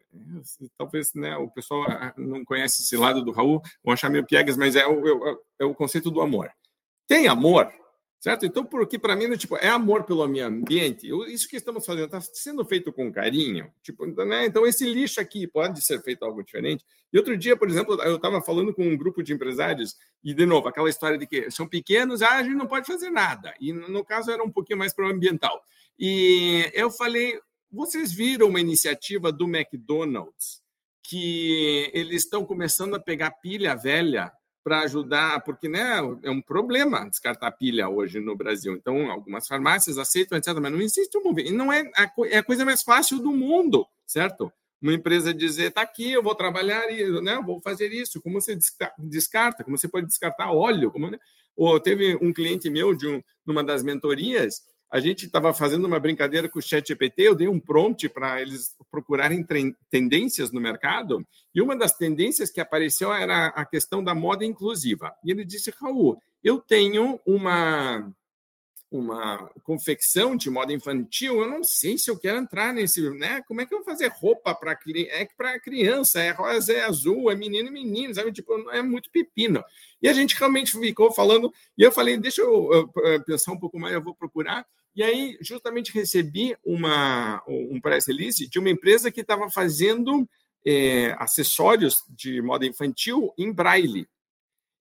[0.79, 4.57] talvez né, o pessoal ah, não conhece esse lado do Raul, vão achar meio piegas,
[4.57, 6.51] mas é o, é, é o conceito do amor.
[7.07, 7.71] Tem amor,
[8.21, 8.45] certo?
[8.45, 11.09] Então, porque para mim, tipo, é amor pelo meio ambiente.
[11.29, 13.73] Isso que estamos fazendo está sendo feito com carinho.
[13.83, 14.45] Tipo, né?
[14.45, 16.85] Então, esse lixo aqui pode ser feito algo diferente.
[17.11, 20.45] E outro dia, por exemplo, eu estava falando com um grupo de empresários e, de
[20.45, 23.55] novo, aquela história de que são pequenos, ah, a gente não pode fazer nada.
[23.59, 25.61] E, no caso, era um pouquinho mais para o ambiental.
[25.99, 27.41] E eu falei,
[27.73, 30.61] vocês viram uma iniciativa do McDonald's
[31.03, 34.31] que eles estão começando a pegar pilha velha
[34.63, 38.75] para ajudar, porque né, é um problema descartar pilha hoje no Brasil.
[38.75, 41.55] Então, algumas farmácias aceitam, etc., mas não existe um movimento.
[41.55, 44.53] Não é a, é a coisa mais fácil do mundo, certo?
[44.81, 48.21] Uma empresa dizer, está aqui, eu vou trabalhar, e, né, vou fazer isso.
[48.21, 48.57] Como você
[48.99, 49.65] descarta?
[49.65, 50.91] Como você pode descartar óleo?
[50.91, 51.19] Como, né?
[51.57, 56.01] Ou teve um cliente meu de um, numa das mentorias, a gente estava fazendo uma
[56.01, 59.47] brincadeira com o Chat GPT, eu dei um prompt para eles procurarem
[59.89, 61.25] tendências no mercado,
[61.55, 65.15] e uma das tendências que apareceu era a questão da moda inclusiva.
[65.25, 68.13] E ele disse, Raul, eu tenho uma
[68.91, 73.41] uma confecção de moda infantil, eu não sei se eu quero entrar nesse, né?
[73.47, 74.77] Como é que eu vou fazer roupa para
[75.09, 78.33] é para criança, é rosa, é azul, é menino e menino, sabe?
[78.33, 79.63] Tipo, é muito pepino.
[80.03, 82.91] E a gente realmente ficou falando, e eu falei, deixa eu
[83.25, 84.67] pensar um pouco mais, eu vou procurar.
[84.95, 90.29] E aí, justamente recebi uma, um press release de uma empresa que estava fazendo
[90.67, 94.09] é, acessórios de moda infantil em braille.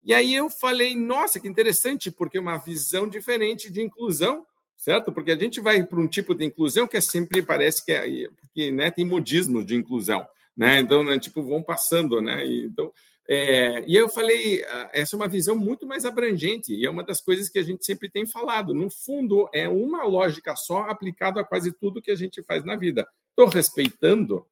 [0.03, 5.11] E aí eu falei, nossa, que interessante, porque é uma visão diferente de inclusão, certo?
[5.11, 8.29] Porque a gente vai para um tipo de inclusão que é sempre parece que é,
[8.39, 10.81] porque, né, tem modismo de inclusão, né?
[10.81, 12.47] Então, né, tipo, vão passando, né?
[12.47, 12.93] E, então,
[13.27, 17.03] é, e eu falei, ah, essa é uma visão muito mais abrangente e é uma
[17.03, 18.75] das coisas que a gente sempre tem falado.
[18.75, 22.77] No fundo, é uma lógica só aplicada a quase tudo que a gente faz na
[22.77, 23.09] vida.
[23.31, 24.47] Estou respeitando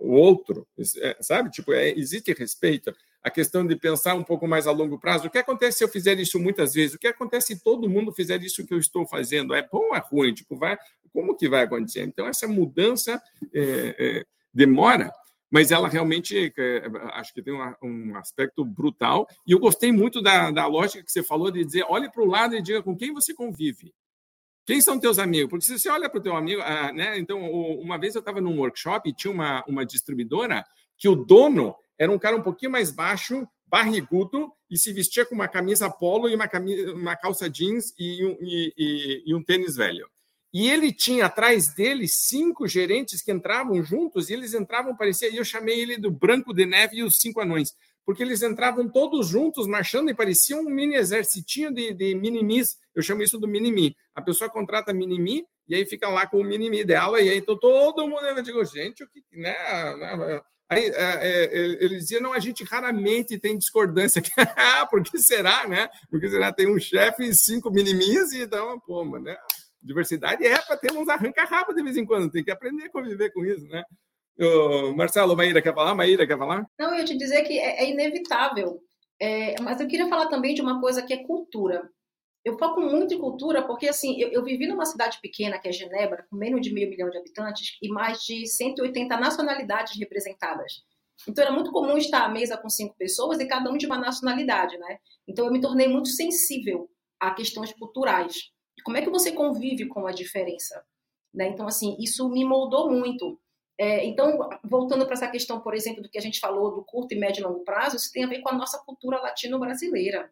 [0.00, 0.66] o outro,
[1.00, 1.50] é, sabe?
[1.50, 5.26] Tipo, é, existe respeito a questão de pensar um pouco mais a longo prazo.
[5.26, 6.94] O que acontece se eu fizer isso muitas vezes?
[6.94, 9.54] O que acontece se todo mundo fizer isso que eu estou fazendo?
[9.54, 10.34] É bom ou é ruim?
[10.34, 10.76] Tipo, vai,
[11.12, 12.02] como que vai acontecer?
[12.02, 13.22] Então, essa mudança
[13.54, 15.12] é, é, demora,
[15.52, 19.28] mas ela realmente, é, acho que tem um, aspecto brutal.
[19.46, 22.26] E eu gostei muito da, da lógica que você falou de dizer, olhe para o
[22.26, 23.92] lado e diga com quem você convive.
[24.64, 25.50] Quem são teus amigos?
[25.50, 27.18] Porque se você olha para o teu amigo, ah, né?
[27.18, 30.64] Então, uma vez eu estava num workshop e tinha uma, uma distribuidora
[30.96, 35.34] que o dono era um cara um pouquinho mais baixo, barrigudo, e se vestia com
[35.34, 39.76] uma camisa polo e uma, camisa, uma calça jeans e e, e, e um tênis
[39.76, 40.08] velho.
[40.52, 45.36] E ele tinha atrás dele cinco gerentes que entravam juntos, e eles entravam, parecia, e
[45.36, 49.28] eu chamei ele do Branco de Neve e os Cinco Anões, porque eles entravam todos
[49.28, 52.76] juntos, marchando, e parecia um mini exercitinho de, de minimis.
[52.94, 53.96] Eu chamo isso do minimi.
[54.14, 57.58] A pessoa contrata minimi, e aí fica lá com o minimi dela, e aí então
[57.58, 58.22] todo mundo.
[58.22, 59.22] Eu digo, gente, o que.
[59.32, 59.54] Né,
[60.68, 64.22] Aí, é, é, ele dizia, não, a gente raramente tem discordância.
[64.56, 65.90] ah, por que será, né?
[66.10, 69.36] Porque será tem um chefe e cinco minimis, e então, pô, mano, né?
[69.82, 73.32] Diversidade é para ter uns arranca-rabo de vez em quando, tem que aprender a conviver
[73.32, 73.82] com isso, né?
[74.96, 75.94] Marcelo, Maíra quer falar?
[75.94, 76.66] Maíra quer falar?
[76.78, 78.80] Não, eu ia te dizer que é, é inevitável.
[79.20, 81.88] É, mas eu queria falar também de uma coisa que é cultura
[82.44, 85.72] eu foco muito em cultura porque, assim, eu, eu, vivi numa cidade pequena, que é
[85.72, 90.82] Genebra, com menos de meio milhão de habitantes e mais de 180 nacionalidades representadas.
[91.28, 93.96] Então, era muito comum estar à mesa com cinco pessoas e cada um de uma
[93.96, 94.98] nacionalidade, né?
[95.28, 96.90] Então, eu me tornei muito sensível
[97.20, 98.50] a questões culturais.
[98.84, 100.84] Como é que você convive com a diferença?
[101.32, 101.48] Né?
[101.48, 103.40] Então, assim, isso me moldou muito.
[103.78, 107.14] É, então, voltando para essa questão, por exemplo, do que a gente falou do curto
[107.14, 110.30] e médio e longo prazo, isso tem a ver com a nossa cultura latino-brasileira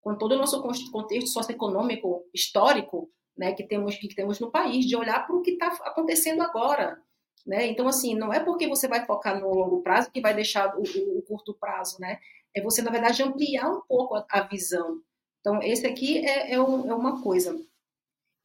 [0.00, 4.96] com todo o nosso contexto socioeconômico histórico né, que, temos, que temos no país, de
[4.96, 7.00] olhar para o que está acontecendo agora.
[7.46, 7.66] Né?
[7.66, 10.82] Então, assim, não é porque você vai focar no longo prazo que vai deixar o,
[10.82, 12.18] o, o curto prazo, né?
[12.54, 15.00] É você, na verdade, ampliar um pouco a, a visão.
[15.40, 17.58] Então, esse aqui é, é, um, é, uma coisa.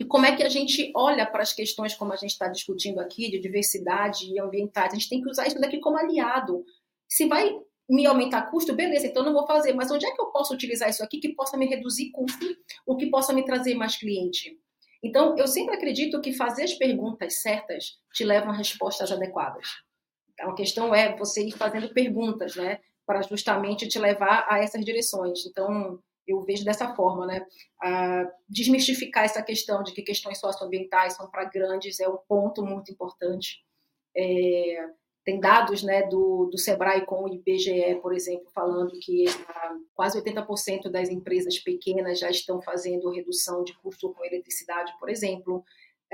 [0.03, 2.99] E como é que a gente olha para as questões, como a gente está discutindo
[2.99, 4.91] aqui, de diversidade e ambientais?
[4.91, 6.65] A gente tem que usar isso daqui como aliado.
[7.07, 7.57] Se vai
[7.89, 9.71] me aumentar custo, beleza, então não vou fazer.
[9.71, 12.45] Mas onde é que eu posso utilizar isso aqui que possa me reduzir custo,
[12.85, 14.59] o que possa me trazer mais cliente?
[15.01, 19.69] Então, eu sempre acredito que fazer as perguntas certas te levam a respostas adequadas.
[20.33, 24.83] Então, a questão é você ir fazendo perguntas, né, para justamente te levar a essas
[24.83, 25.45] direções.
[25.45, 27.45] Então, eu vejo dessa forma, né,
[28.47, 33.63] desmistificar essa questão de que questões socioambientais são para grandes é um ponto muito importante.
[34.15, 34.89] É,
[35.25, 39.25] tem dados né, do, do Sebrae com o IBGE, por exemplo, falando que
[39.93, 45.63] quase 80% das empresas pequenas já estão fazendo redução de custo com eletricidade, por exemplo.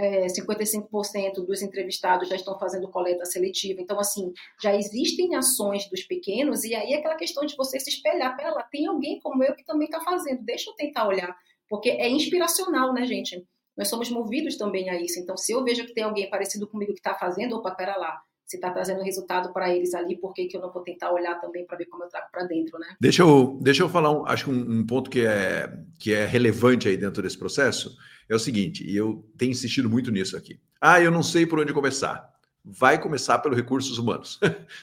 [0.02, 3.82] É, 55% dos entrevistados já estão fazendo coleta seletiva.
[3.82, 4.32] Então, assim,
[4.64, 8.38] já existem ações dos pequenos, e aí é aquela questão de você se espelhar.
[8.38, 11.36] Pera lá, tem alguém como eu que também está fazendo, deixa eu tentar olhar.
[11.68, 13.46] Porque é inspiracional, né, gente?
[13.78, 15.20] Nós somos movidos também a isso.
[15.20, 18.22] Então, se eu vejo que tem alguém parecido comigo que está fazendo, opa, pera lá,
[18.50, 21.40] se está trazendo resultado para eles ali, por que, que eu não vou tentar olhar
[21.40, 22.96] também para ver como eu trago para dentro, né?
[23.00, 26.88] Deixa eu, deixa eu falar, um, acho um, um, ponto que é, que é relevante
[26.88, 27.96] aí dentro desse processo,
[28.28, 30.60] é o seguinte, e eu tenho insistido muito nisso aqui.
[30.82, 32.28] Ah, eu não sei por onde começar.
[32.66, 34.40] Vai começar pelos recursos humanos.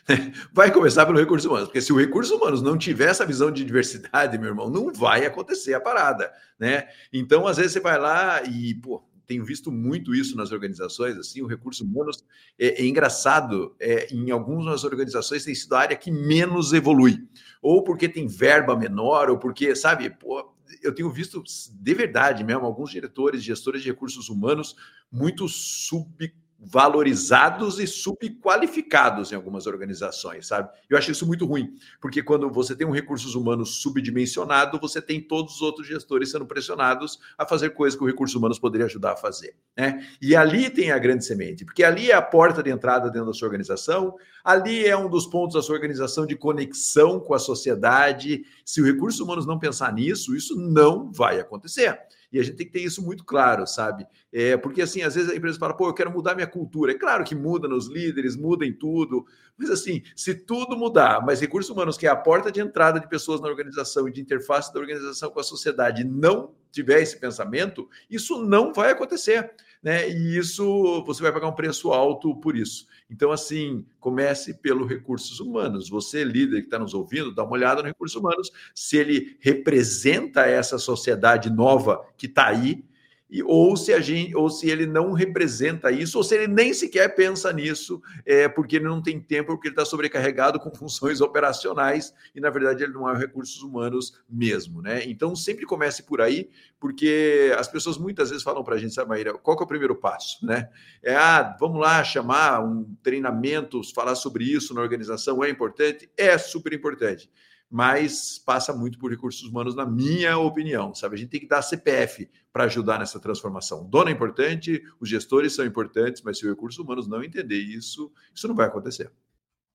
[0.54, 3.64] vai começar pelos recursos humanos, porque se o recursos humanos não tiver essa visão de
[3.64, 6.86] diversidade, meu irmão, não vai acontecer a parada, né?
[7.12, 11.42] Então, às vezes você vai lá e, pô, tenho visto muito isso nas organizações, assim,
[11.42, 12.24] o recurso humanos
[12.58, 17.26] é, é engraçado, é, em algumas organizações tem sido a área que menos evolui,
[17.60, 22.64] ou porque tem verba menor, ou porque, sabe, pô, eu tenho visto de verdade mesmo
[22.64, 24.76] alguns diretores, gestores de recursos humanos
[25.10, 30.70] muito sub valorizados e subqualificados em algumas organizações, sabe?
[30.88, 35.20] Eu acho isso muito ruim, porque quando você tem um recursos humanos subdimensionado, você tem
[35.20, 39.12] todos os outros gestores sendo pressionados a fazer coisas que o recursos humanos poderia ajudar
[39.12, 40.06] a fazer, né?
[40.20, 43.34] E ali tem a grande semente, porque ali é a porta de entrada dentro da
[43.34, 48.44] sua organização, ali é um dos pontos da sua organização de conexão com a sociedade.
[48.64, 51.98] Se o recursos humanos não pensar nisso, isso não vai acontecer.
[52.32, 54.06] E a gente tem que ter isso muito claro, sabe?
[54.32, 56.92] É, porque assim, às vezes a empresa fala, pô, eu quero mudar minha cultura.
[56.92, 59.24] É claro que muda nos líderes, muda em tudo,
[59.56, 63.08] mas assim, se tudo mudar, mas recursos humanos, que é a porta de entrada de
[63.08, 67.88] pessoas na organização e de interface da organização com a sociedade, não tiver esse pensamento,
[68.10, 69.54] isso não vai acontecer.
[69.82, 70.08] Né?
[70.10, 72.86] E isso você vai pagar um preço alto por isso.
[73.10, 75.88] Então, assim, comece pelo recursos humanos.
[75.88, 80.42] Você, líder que está nos ouvindo, dá uma olhada no recursos humanos, se ele representa
[80.42, 82.84] essa sociedade nova que está aí,
[83.28, 86.72] e, ou se a gente, ou se ele não representa isso, ou se ele nem
[86.72, 91.20] sequer pensa nisso, é, porque ele não tem tempo, porque ele está sobrecarregado com funções
[91.20, 95.04] operacionais e na verdade ele não é recursos humanos mesmo, né?
[95.06, 96.48] Então sempre comece por aí,
[96.78, 99.96] porque as pessoas muitas vezes falam para a gente, sabe, Maíra, qual é o primeiro
[99.96, 100.68] passo, né?
[101.02, 106.38] É ah, vamos lá chamar um treinamento, falar sobre isso na organização é importante, é
[106.38, 107.28] super importante
[107.70, 111.16] mas passa muito por recursos humanos, na minha opinião, sabe?
[111.16, 113.84] A gente tem que dar CPF para ajudar nessa transformação.
[113.84, 118.12] Dona é importante, os gestores são importantes, mas se o recursos humanos não entender isso,
[118.34, 119.10] isso não vai acontecer.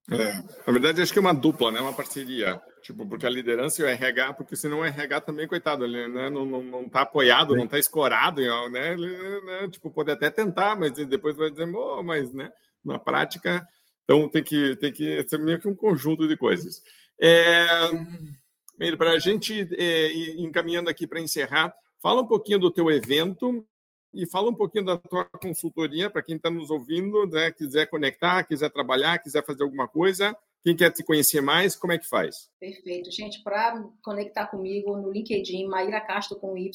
[0.10, 0.34] É,
[0.66, 1.80] na verdade, acho que é uma dupla, né?
[1.80, 2.60] Uma parceria.
[2.82, 6.30] Tipo, porque a liderança e o RH, porque senão o RH também, coitado, ele né?
[6.30, 8.94] não, não, não tá apoiado, não tá escorado, né?
[8.94, 9.70] Ele, né?
[9.70, 12.52] Tipo, pode até tentar, mas depois vai dizer, oh, mas, né?
[12.84, 13.66] Na prática,
[14.04, 16.82] então tem que, tem que ser meio que um conjunto de coisas.
[17.22, 23.64] É, para a gente é, encaminhando aqui para encerrar, fala um pouquinho do teu evento
[24.12, 28.44] e fala um pouquinho da tua consultoria para quem está nos ouvindo, né, quiser conectar,
[28.44, 30.36] quiser trabalhar, quiser fazer alguma coisa.
[30.64, 32.50] Quem quer te conhecer mais, como é que faz?
[32.60, 33.12] Perfeito.
[33.12, 36.72] Gente, para conectar comigo no LinkedIn, Maíra Castro com Y,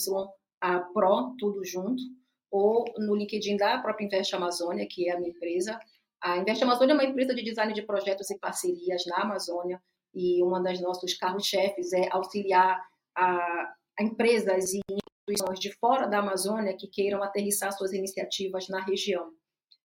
[0.61, 2.03] a Pro, tudo junto,
[2.51, 5.79] ou no LinkedIn da própria Invest Amazônia, que é a minha empresa.
[6.21, 9.81] A Invest Amazônia é uma empresa de design de projetos e parcerias na Amazônia
[10.17, 12.83] e uma das nossos carros-chefes é auxiliar
[13.15, 14.81] a, a empresas e
[15.29, 19.31] instituições de fora da Amazônia que queiram aterrissar suas iniciativas na região.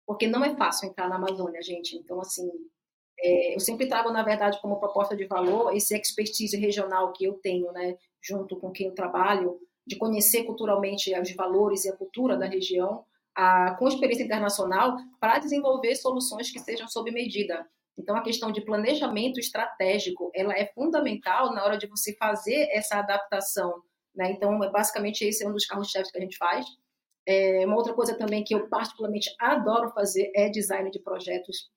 [0.07, 1.97] Porque não é fácil entrar na Amazônia, gente.
[1.97, 2.49] Então, assim,
[3.19, 7.35] é, eu sempre trago, na verdade, como proposta de valor esse expertise regional que eu
[7.35, 12.37] tenho, né, junto com quem eu trabalho, de conhecer culturalmente os valores e a cultura
[12.37, 13.05] da região,
[13.35, 17.67] a, com experiência internacional, para desenvolver soluções que sejam sob medida.
[17.99, 22.99] Então, a questão de planejamento estratégico, ela é fundamental na hora de você fazer essa
[22.99, 23.83] adaptação.
[24.15, 24.33] Né?
[24.33, 26.67] Então, basicamente, esse é um dos carros-chefes que a gente faz.
[27.27, 31.71] É, uma outra coisa também que eu particularmente adoro fazer é design de projetos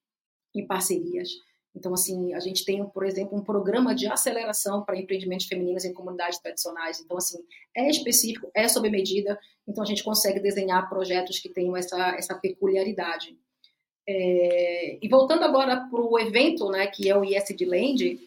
[0.54, 1.30] e parcerias.
[1.76, 5.94] Então, assim, a gente tem, por exemplo, um programa de aceleração para empreendimentos femininos em
[5.94, 7.02] comunidades tradicionais.
[7.02, 7.38] Então, assim,
[7.76, 9.38] é específico, é sob medida.
[9.68, 13.38] Então, a gente consegue desenhar projetos que tenham essa, essa peculiaridade.
[14.08, 18.20] É, e voltando agora para o evento, né, que é o ISD Land,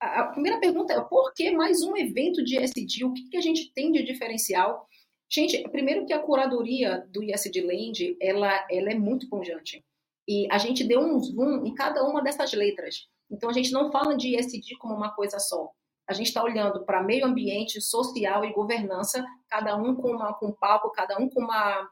[0.00, 3.04] a, primeira pergunta é por que mais um evento de ISD?
[3.04, 4.86] O que, que a gente tem de diferencial?
[5.30, 9.84] Gente, primeiro que a curadoria do ISD Land, ela, ela é muito pungente.
[10.28, 13.06] E a gente deu um zoom em cada uma dessas letras.
[13.30, 15.70] Então, a gente não fala de ISD como uma coisa só.
[16.08, 20.46] A gente está olhando para meio ambiente, social e governança, cada um com, uma, com
[20.48, 21.88] um palco, cada um com uma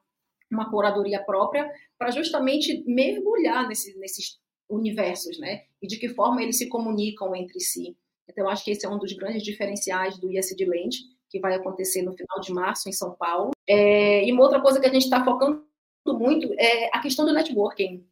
[0.54, 4.38] uma curadoria própria para justamente mergulhar nesse, nesses
[4.68, 5.64] universos, né?
[5.82, 7.96] E de que forma eles se comunicam entre si.
[8.28, 10.98] Então, acho que esse é um dos grandes diferenciais do ISD Land,
[11.28, 13.50] que vai acontecer no final de março em São Paulo.
[13.68, 15.64] É, e uma outra coisa que a gente está focando
[16.06, 18.06] muito é a questão do networking.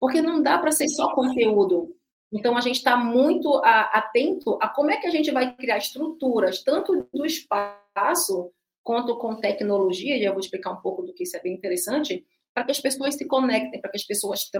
[0.00, 1.94] Porque não dá para ser só conteúdo.
[2.32, 5.78] Então, a gente está muito a, atento a como é que a gente vai criar
[5.78, 8.52] estruturas, tanto do espaço
[8.88, 12.24] quanto com tecnologia, e eu vou explicar um pouco do que isso é bem interessante,
[12.54, 14.50] para que as pessoas se conectem, para que as pessoas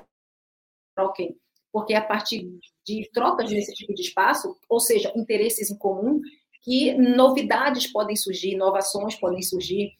[0.95, 1.35] troquem,
[1.73, 2.47] porque é a partir
[2.85, 6.21] de trocas nesse tipo de espaço, ou seja, interesses em comum,
[6.63, 9.93] que novidades podem surgir, inovações podem surgir,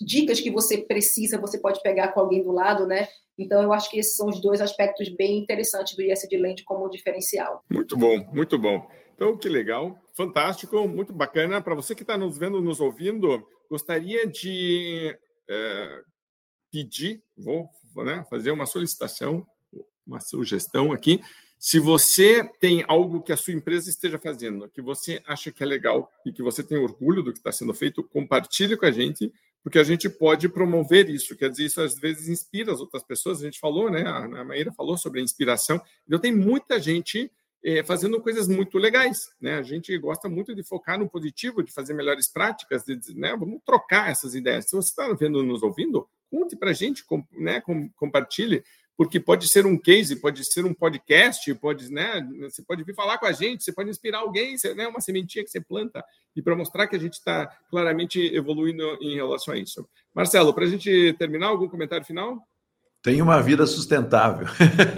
[0.00, 3.08] dicas que você precisa, você pode pegar com alguém do lado, né?
[3.36, 6.88] Então, eu acho que esses são os dois aspectos bem interessantes do ISD Land como
[6.88, 7.64] diferencial.
[7.68, 8.88] Muito bom, muito bom.
[9.16, 11.60] Então, que legal, fantástico, muito bacana.
[11.60, 15.18] Para você que está nos vendo, nos ouvindo, gostaria de
[15.48, 16.02] é,
[16.70, 19.46] pedir, vou né, fazer uma solicitação,
[20.06, 21.22] uma sugestão aqui.
[21.58, 25.66] Se você tem algo que a sua empresa esteja fazendo, que você acha que é
[25.66, 29.32] legal e que você tem orgulho do que está sendo feito, compartilhe com a gente,
[29.62, 31.34] porque a gente pode promover isso.
[31.34, 33.40] Quer dizer, isso às vezes inspira as outras pessoas.
[33.40, 34.02] A gente falou, né?
[34.06, 35.80] A Maíra falou sobre a inspiração.
[36.06, 37.32] Então, tem muita gente
[37.86, 39.54] fazendo coisas muito legais, né?
[39.54, 43.36] A gente gosta muito de focar no positivo, de fazer melhores práticas, de, né?
[43.36, 44.68] Vamos trocar essas ideias.
[44.68, 47.60] Se você está vendo, nos ouvindo, conte para a gente, com, né?
[47.60, 48.64] Com, compartilhe
[48.96, 53.18] porque pode ser um case, pode ser um podcast, pode, né, você pode vir falar
[53.18, 56.04] com a gente, você pode inspirar alguém, você, né, uma sementinha que você planta,
[56.36, 59.88] e para mostrar que a gente está claramente evoluindo em relação a isso.
[60.14, 62.38] Marcelo, para a gente terminar, algum comentário final?
[63.02, 64.46] Tem uma vida sustentável.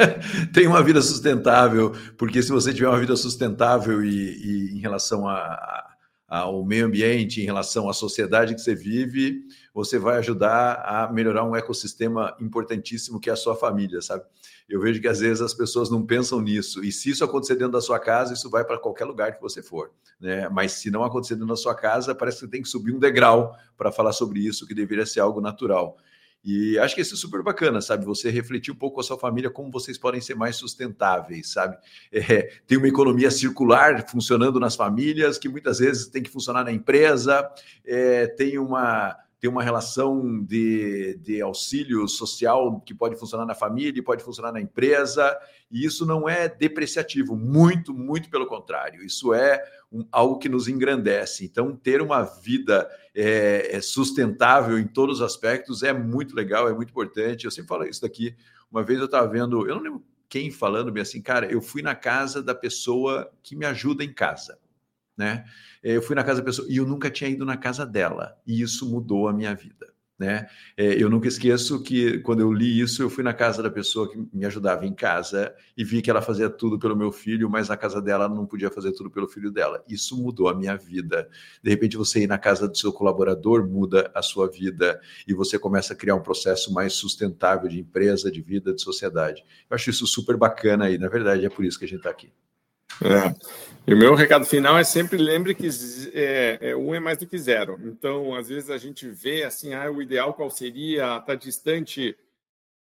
[0.53, 5.27] Tem uma vida sustentável, porque se você tiver uma vida sustentável e, e em relação
[5.27, 5.95] a,
[6.29, 11.45] ao meio ambiente, em relação à sociedade que você vive, você vai ajudar a melhorar
[11.45, 14.25] um ecossistema importantíssimo que é a sua família, sabe?
[14.69, 16.85] Eu vejo que às vezes as pessoas não pensam nisso.
[16.85, 19.63] E se isso acontecer dentro da sua casa, isso vai para qualquer lugar que você
[19.63, 19.91] for.
[20.21, 20.49] Né?
[20.49, 23.55] Mas se não acontecer dentro da sua casa, parece que tem que subir um degrau
[23.77, 25.97] para falar sobre isso, que deveria ser algo natural.
[26.45, 28.05] E acho que isso é super bacana, sabe?
[28.05, 31.77] Você refletir um pouco com a sua família como vocês podem ser mais sustentáveis, sabe?
[32.13, 36.73] É, tem uma economia circular funcionando nas famílias, que muitas vezes tem que funcionar na
[36.73, 37.49] empresa,
[37.85, 44.03] é, tem uma tem uma relação de, de auxílio social que pode funcionar na família,
[44.03, 45.39] pode funcionar na empresa,
[45.71, 50.67] e isso não é depreciativo, muito, muito pelo contrário, isso é um, algo que nos
[50.67, 51.45] engrandece.
[51.45, 56.75] Então, ter uma vida é, é sustentável em todos os aspectos é muito legal, é
[56.75, 57.45] muito importante.
[57.45, 58.35] Eu sempre falo isso daqui.
[58.71, 61.81] Uma vez eu estava vendo, eu não lembro quem falando bem assim, cara, eu fui
[61.81, 64.59] na casa da pessoa que me ajuda em casa
[65.17, 65.45] né?
[65.83, 68.61] Eu fui na casa da pessoa e eu nunca tinha ido na casa dela, e
[68.61, 69.93] isso mudou a minha vida.
[70.17, 70.47] Né?
[70.77, 74.09] É, eu nunca esqueço que quando eu li isso, eu fui na casa da pessoa
[74.09, 77.69] que me ajudava em casa e vi que ela fazia tudo pelo meu filho, mas
[77.69, 79.83] na casa dela não podia fazer tudo pelo filho dela.
[79.89, 81.29] Isso mudou a minha vida.
[81.61, 85.59] De repente, você ir na casa do seu colaborador muda a sua vida e você
[85.59, 89.43] começa a criar um processo mais sustentável de empresa, de vida, de sociedade.
[89.69, 92.11] Eu acho isso super bacana e, na verdade, é por isso que a gente está
[92.11, 92.31] aqui.
[93.03, 93.35] É.
[93.87, 95.69] E o meu recado final é sempre lembre que
[96.15, 97.79] é, é, um é mais do que zero.
[97.85, 102.17] Então, às vezes a gente vê assim, ah, o ideal qual seria, está distante.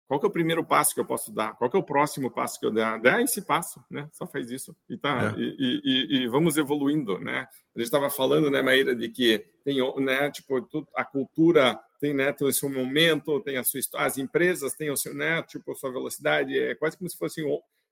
[0.08, 1.54] Qual que é o primeiro passo que eu posso dar?
[1.54, 2.98] Qual que é o próximo passo que eu dar?
[2.98, 4.08] Dá esse passo, né?
[4.10, 5.34] Só faz isso e tá.
[5.36, 5.40] É.
[5.40, 7.46] E, e, e, vamos evoluindo, né?
[7.76, 12.32] A gente estava falando, né, Maíra, de que tem, né, tipo, a cultura tem, né,
[12.32, 15.70] tem o seu momento, tem a sua história, as empresas têm o seu, né, tipo,
[15.70, 17.44] a sua velocidade, é quase como se fosse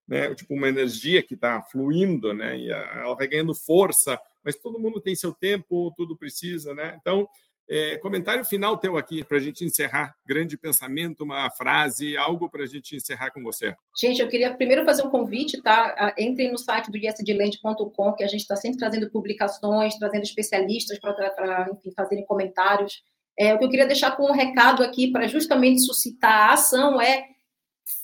[0.06, 4.78] né, tipo uma energia que está fluindo, né, e ela vai ganhando força, mas todo
[4.78, 6.96] mundo tem seu tempo, tudo precisa, né?
[7.00, 7.28] Então,
[7.68, 10.14] é, comentário final teu aqui para a gente encerrar.
[10.24, 13.74] Grande pensamento, uma frase, algo para a gente encerrar com você.
[14.00, 16.14] Gente, eu queria primeiro fazer um convite, tá?
[16.16, 21.68] Entrem no site do isdland.com, que a gente está sempre trazendo publicações, trazendo especialistas para,
[21.96, 23.02] fazerem comentários.
[23.36, 27.00] É, o que eu queria deixar com um recado aqui para justamente suscitar a ação
[27.00, 27.24] é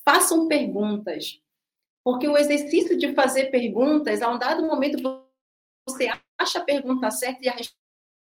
[0.05, 1.41] façam perguntas.
[2.05, 5.03] Porque o exercício de fazer perguntas, a um dado momento
[5.89, 7.57] você acha a pergunta certa e a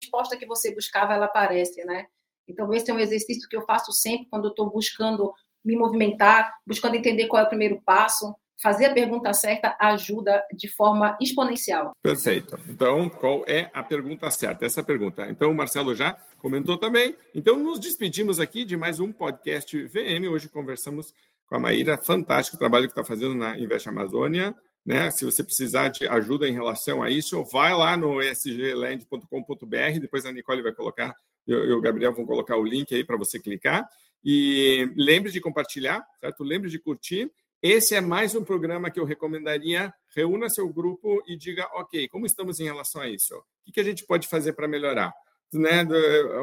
[0.02, 2.06] resposta que você buscava ela aparece, né?
[2.46, 5.32] Então esse é um exercício que eu faço sempre quando estou buscando
[5.64, 8.34] me movimentar, buscando entender qual é o primeiro passo.
[8.62, 11.92] Fazer a pergunta certa ajuda de forma exponencial.
[12.00, 12.56] Perfeito.
[12.68, 14.64] Então, qual é a pergunta certa?
[14.64, 15.28] Essa pergunta.
[15.28, 17.16] Então, o Marcelo já comentou também.
[17.34, 20.28] Então, nos despedimos aqui de mais um podcast VM.
[20.30, 21.12] Hoje conversamos
[21.46, 24.54] com a Maíra, fantástico o trabalho que está fazendo na Invest Amazônia.
[24.84, 25.10] Né?
[25.10, 30.32] Se você precisar de ajuda em relação a isso, vai lá no sgland.com.br, depois a
[30.32, 31.14] Nicole vai colocar,
[31.46, 33.88] eu e o Gabriel vão colocar o link aí para você clicar.
[34.22, 36.42] E lembre de compartilhar, certo?
[36.42, 37.30] Lembre de curtir.
[37.62, 39.92] Esse é mais um programa que eu recomendaria.
[40.14, 43.34] Reúna seu grupo e diga, ok, como estamos em relação a isso?
[43.66, 45.12] O que a gente pode fazer para melhorar?
[45.52, 45.86] Né,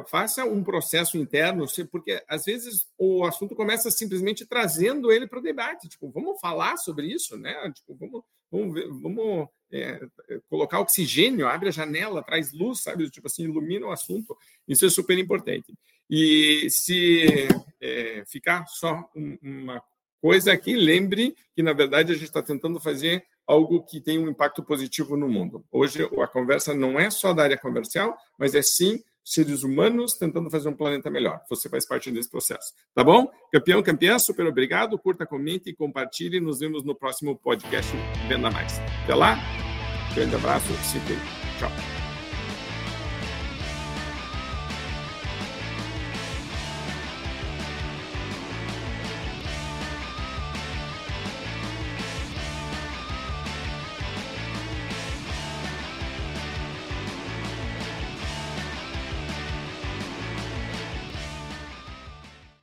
[0.07, 5.43] faça um processo interno, porque às vezes o assunto começa simplesmente trazendo ele para o
[5.43, 5.89] debate.
[5.89, 7.53] Tipo, vamos falar sobre isso, né?
[7.73, 9.99] Tipo, vamos, vamos, vamos é,
[10.49, 13.09] colocar oxigênio, abre a janela, traz luz, sabe?
[13.09, 14.37] Tipo assim, ilumina o assunto.
[14.67, 15.73] Isso é super importante.
[16.09, 17.47] E se
[17.79, 19.81] é, ficar só uma
[20.21, 24.29] coisa aqui, lembre que, na verdade, a gente está tentando fazer algo que tem um
[24.29, 25.63] impacto positivo no mundo.
[25.71, 30.49] Hoje, a conversa não é só da área comercial, mas é sim seres humanos tentando
[30.49, 31.41] fazer um planeta melhor.
[31.49, 32.73] Você faz parte desse processo.
[32.95, 33.29] Tá bom?
[33.51, 34.97] Campeão, campeã, super obrigado.
[34.97, 36.39] Curta, comente e compartilhe.
[36.39, 37.91] Nos vemos no próximo podcast
[38.27, 38.79] Venda Mais.
[39.03, 39.37] Até lá.
[40.15, 40.73] Grande abraço.
[40.83, 41.21] Se cuide.
[41.59, 42.00] Tchau.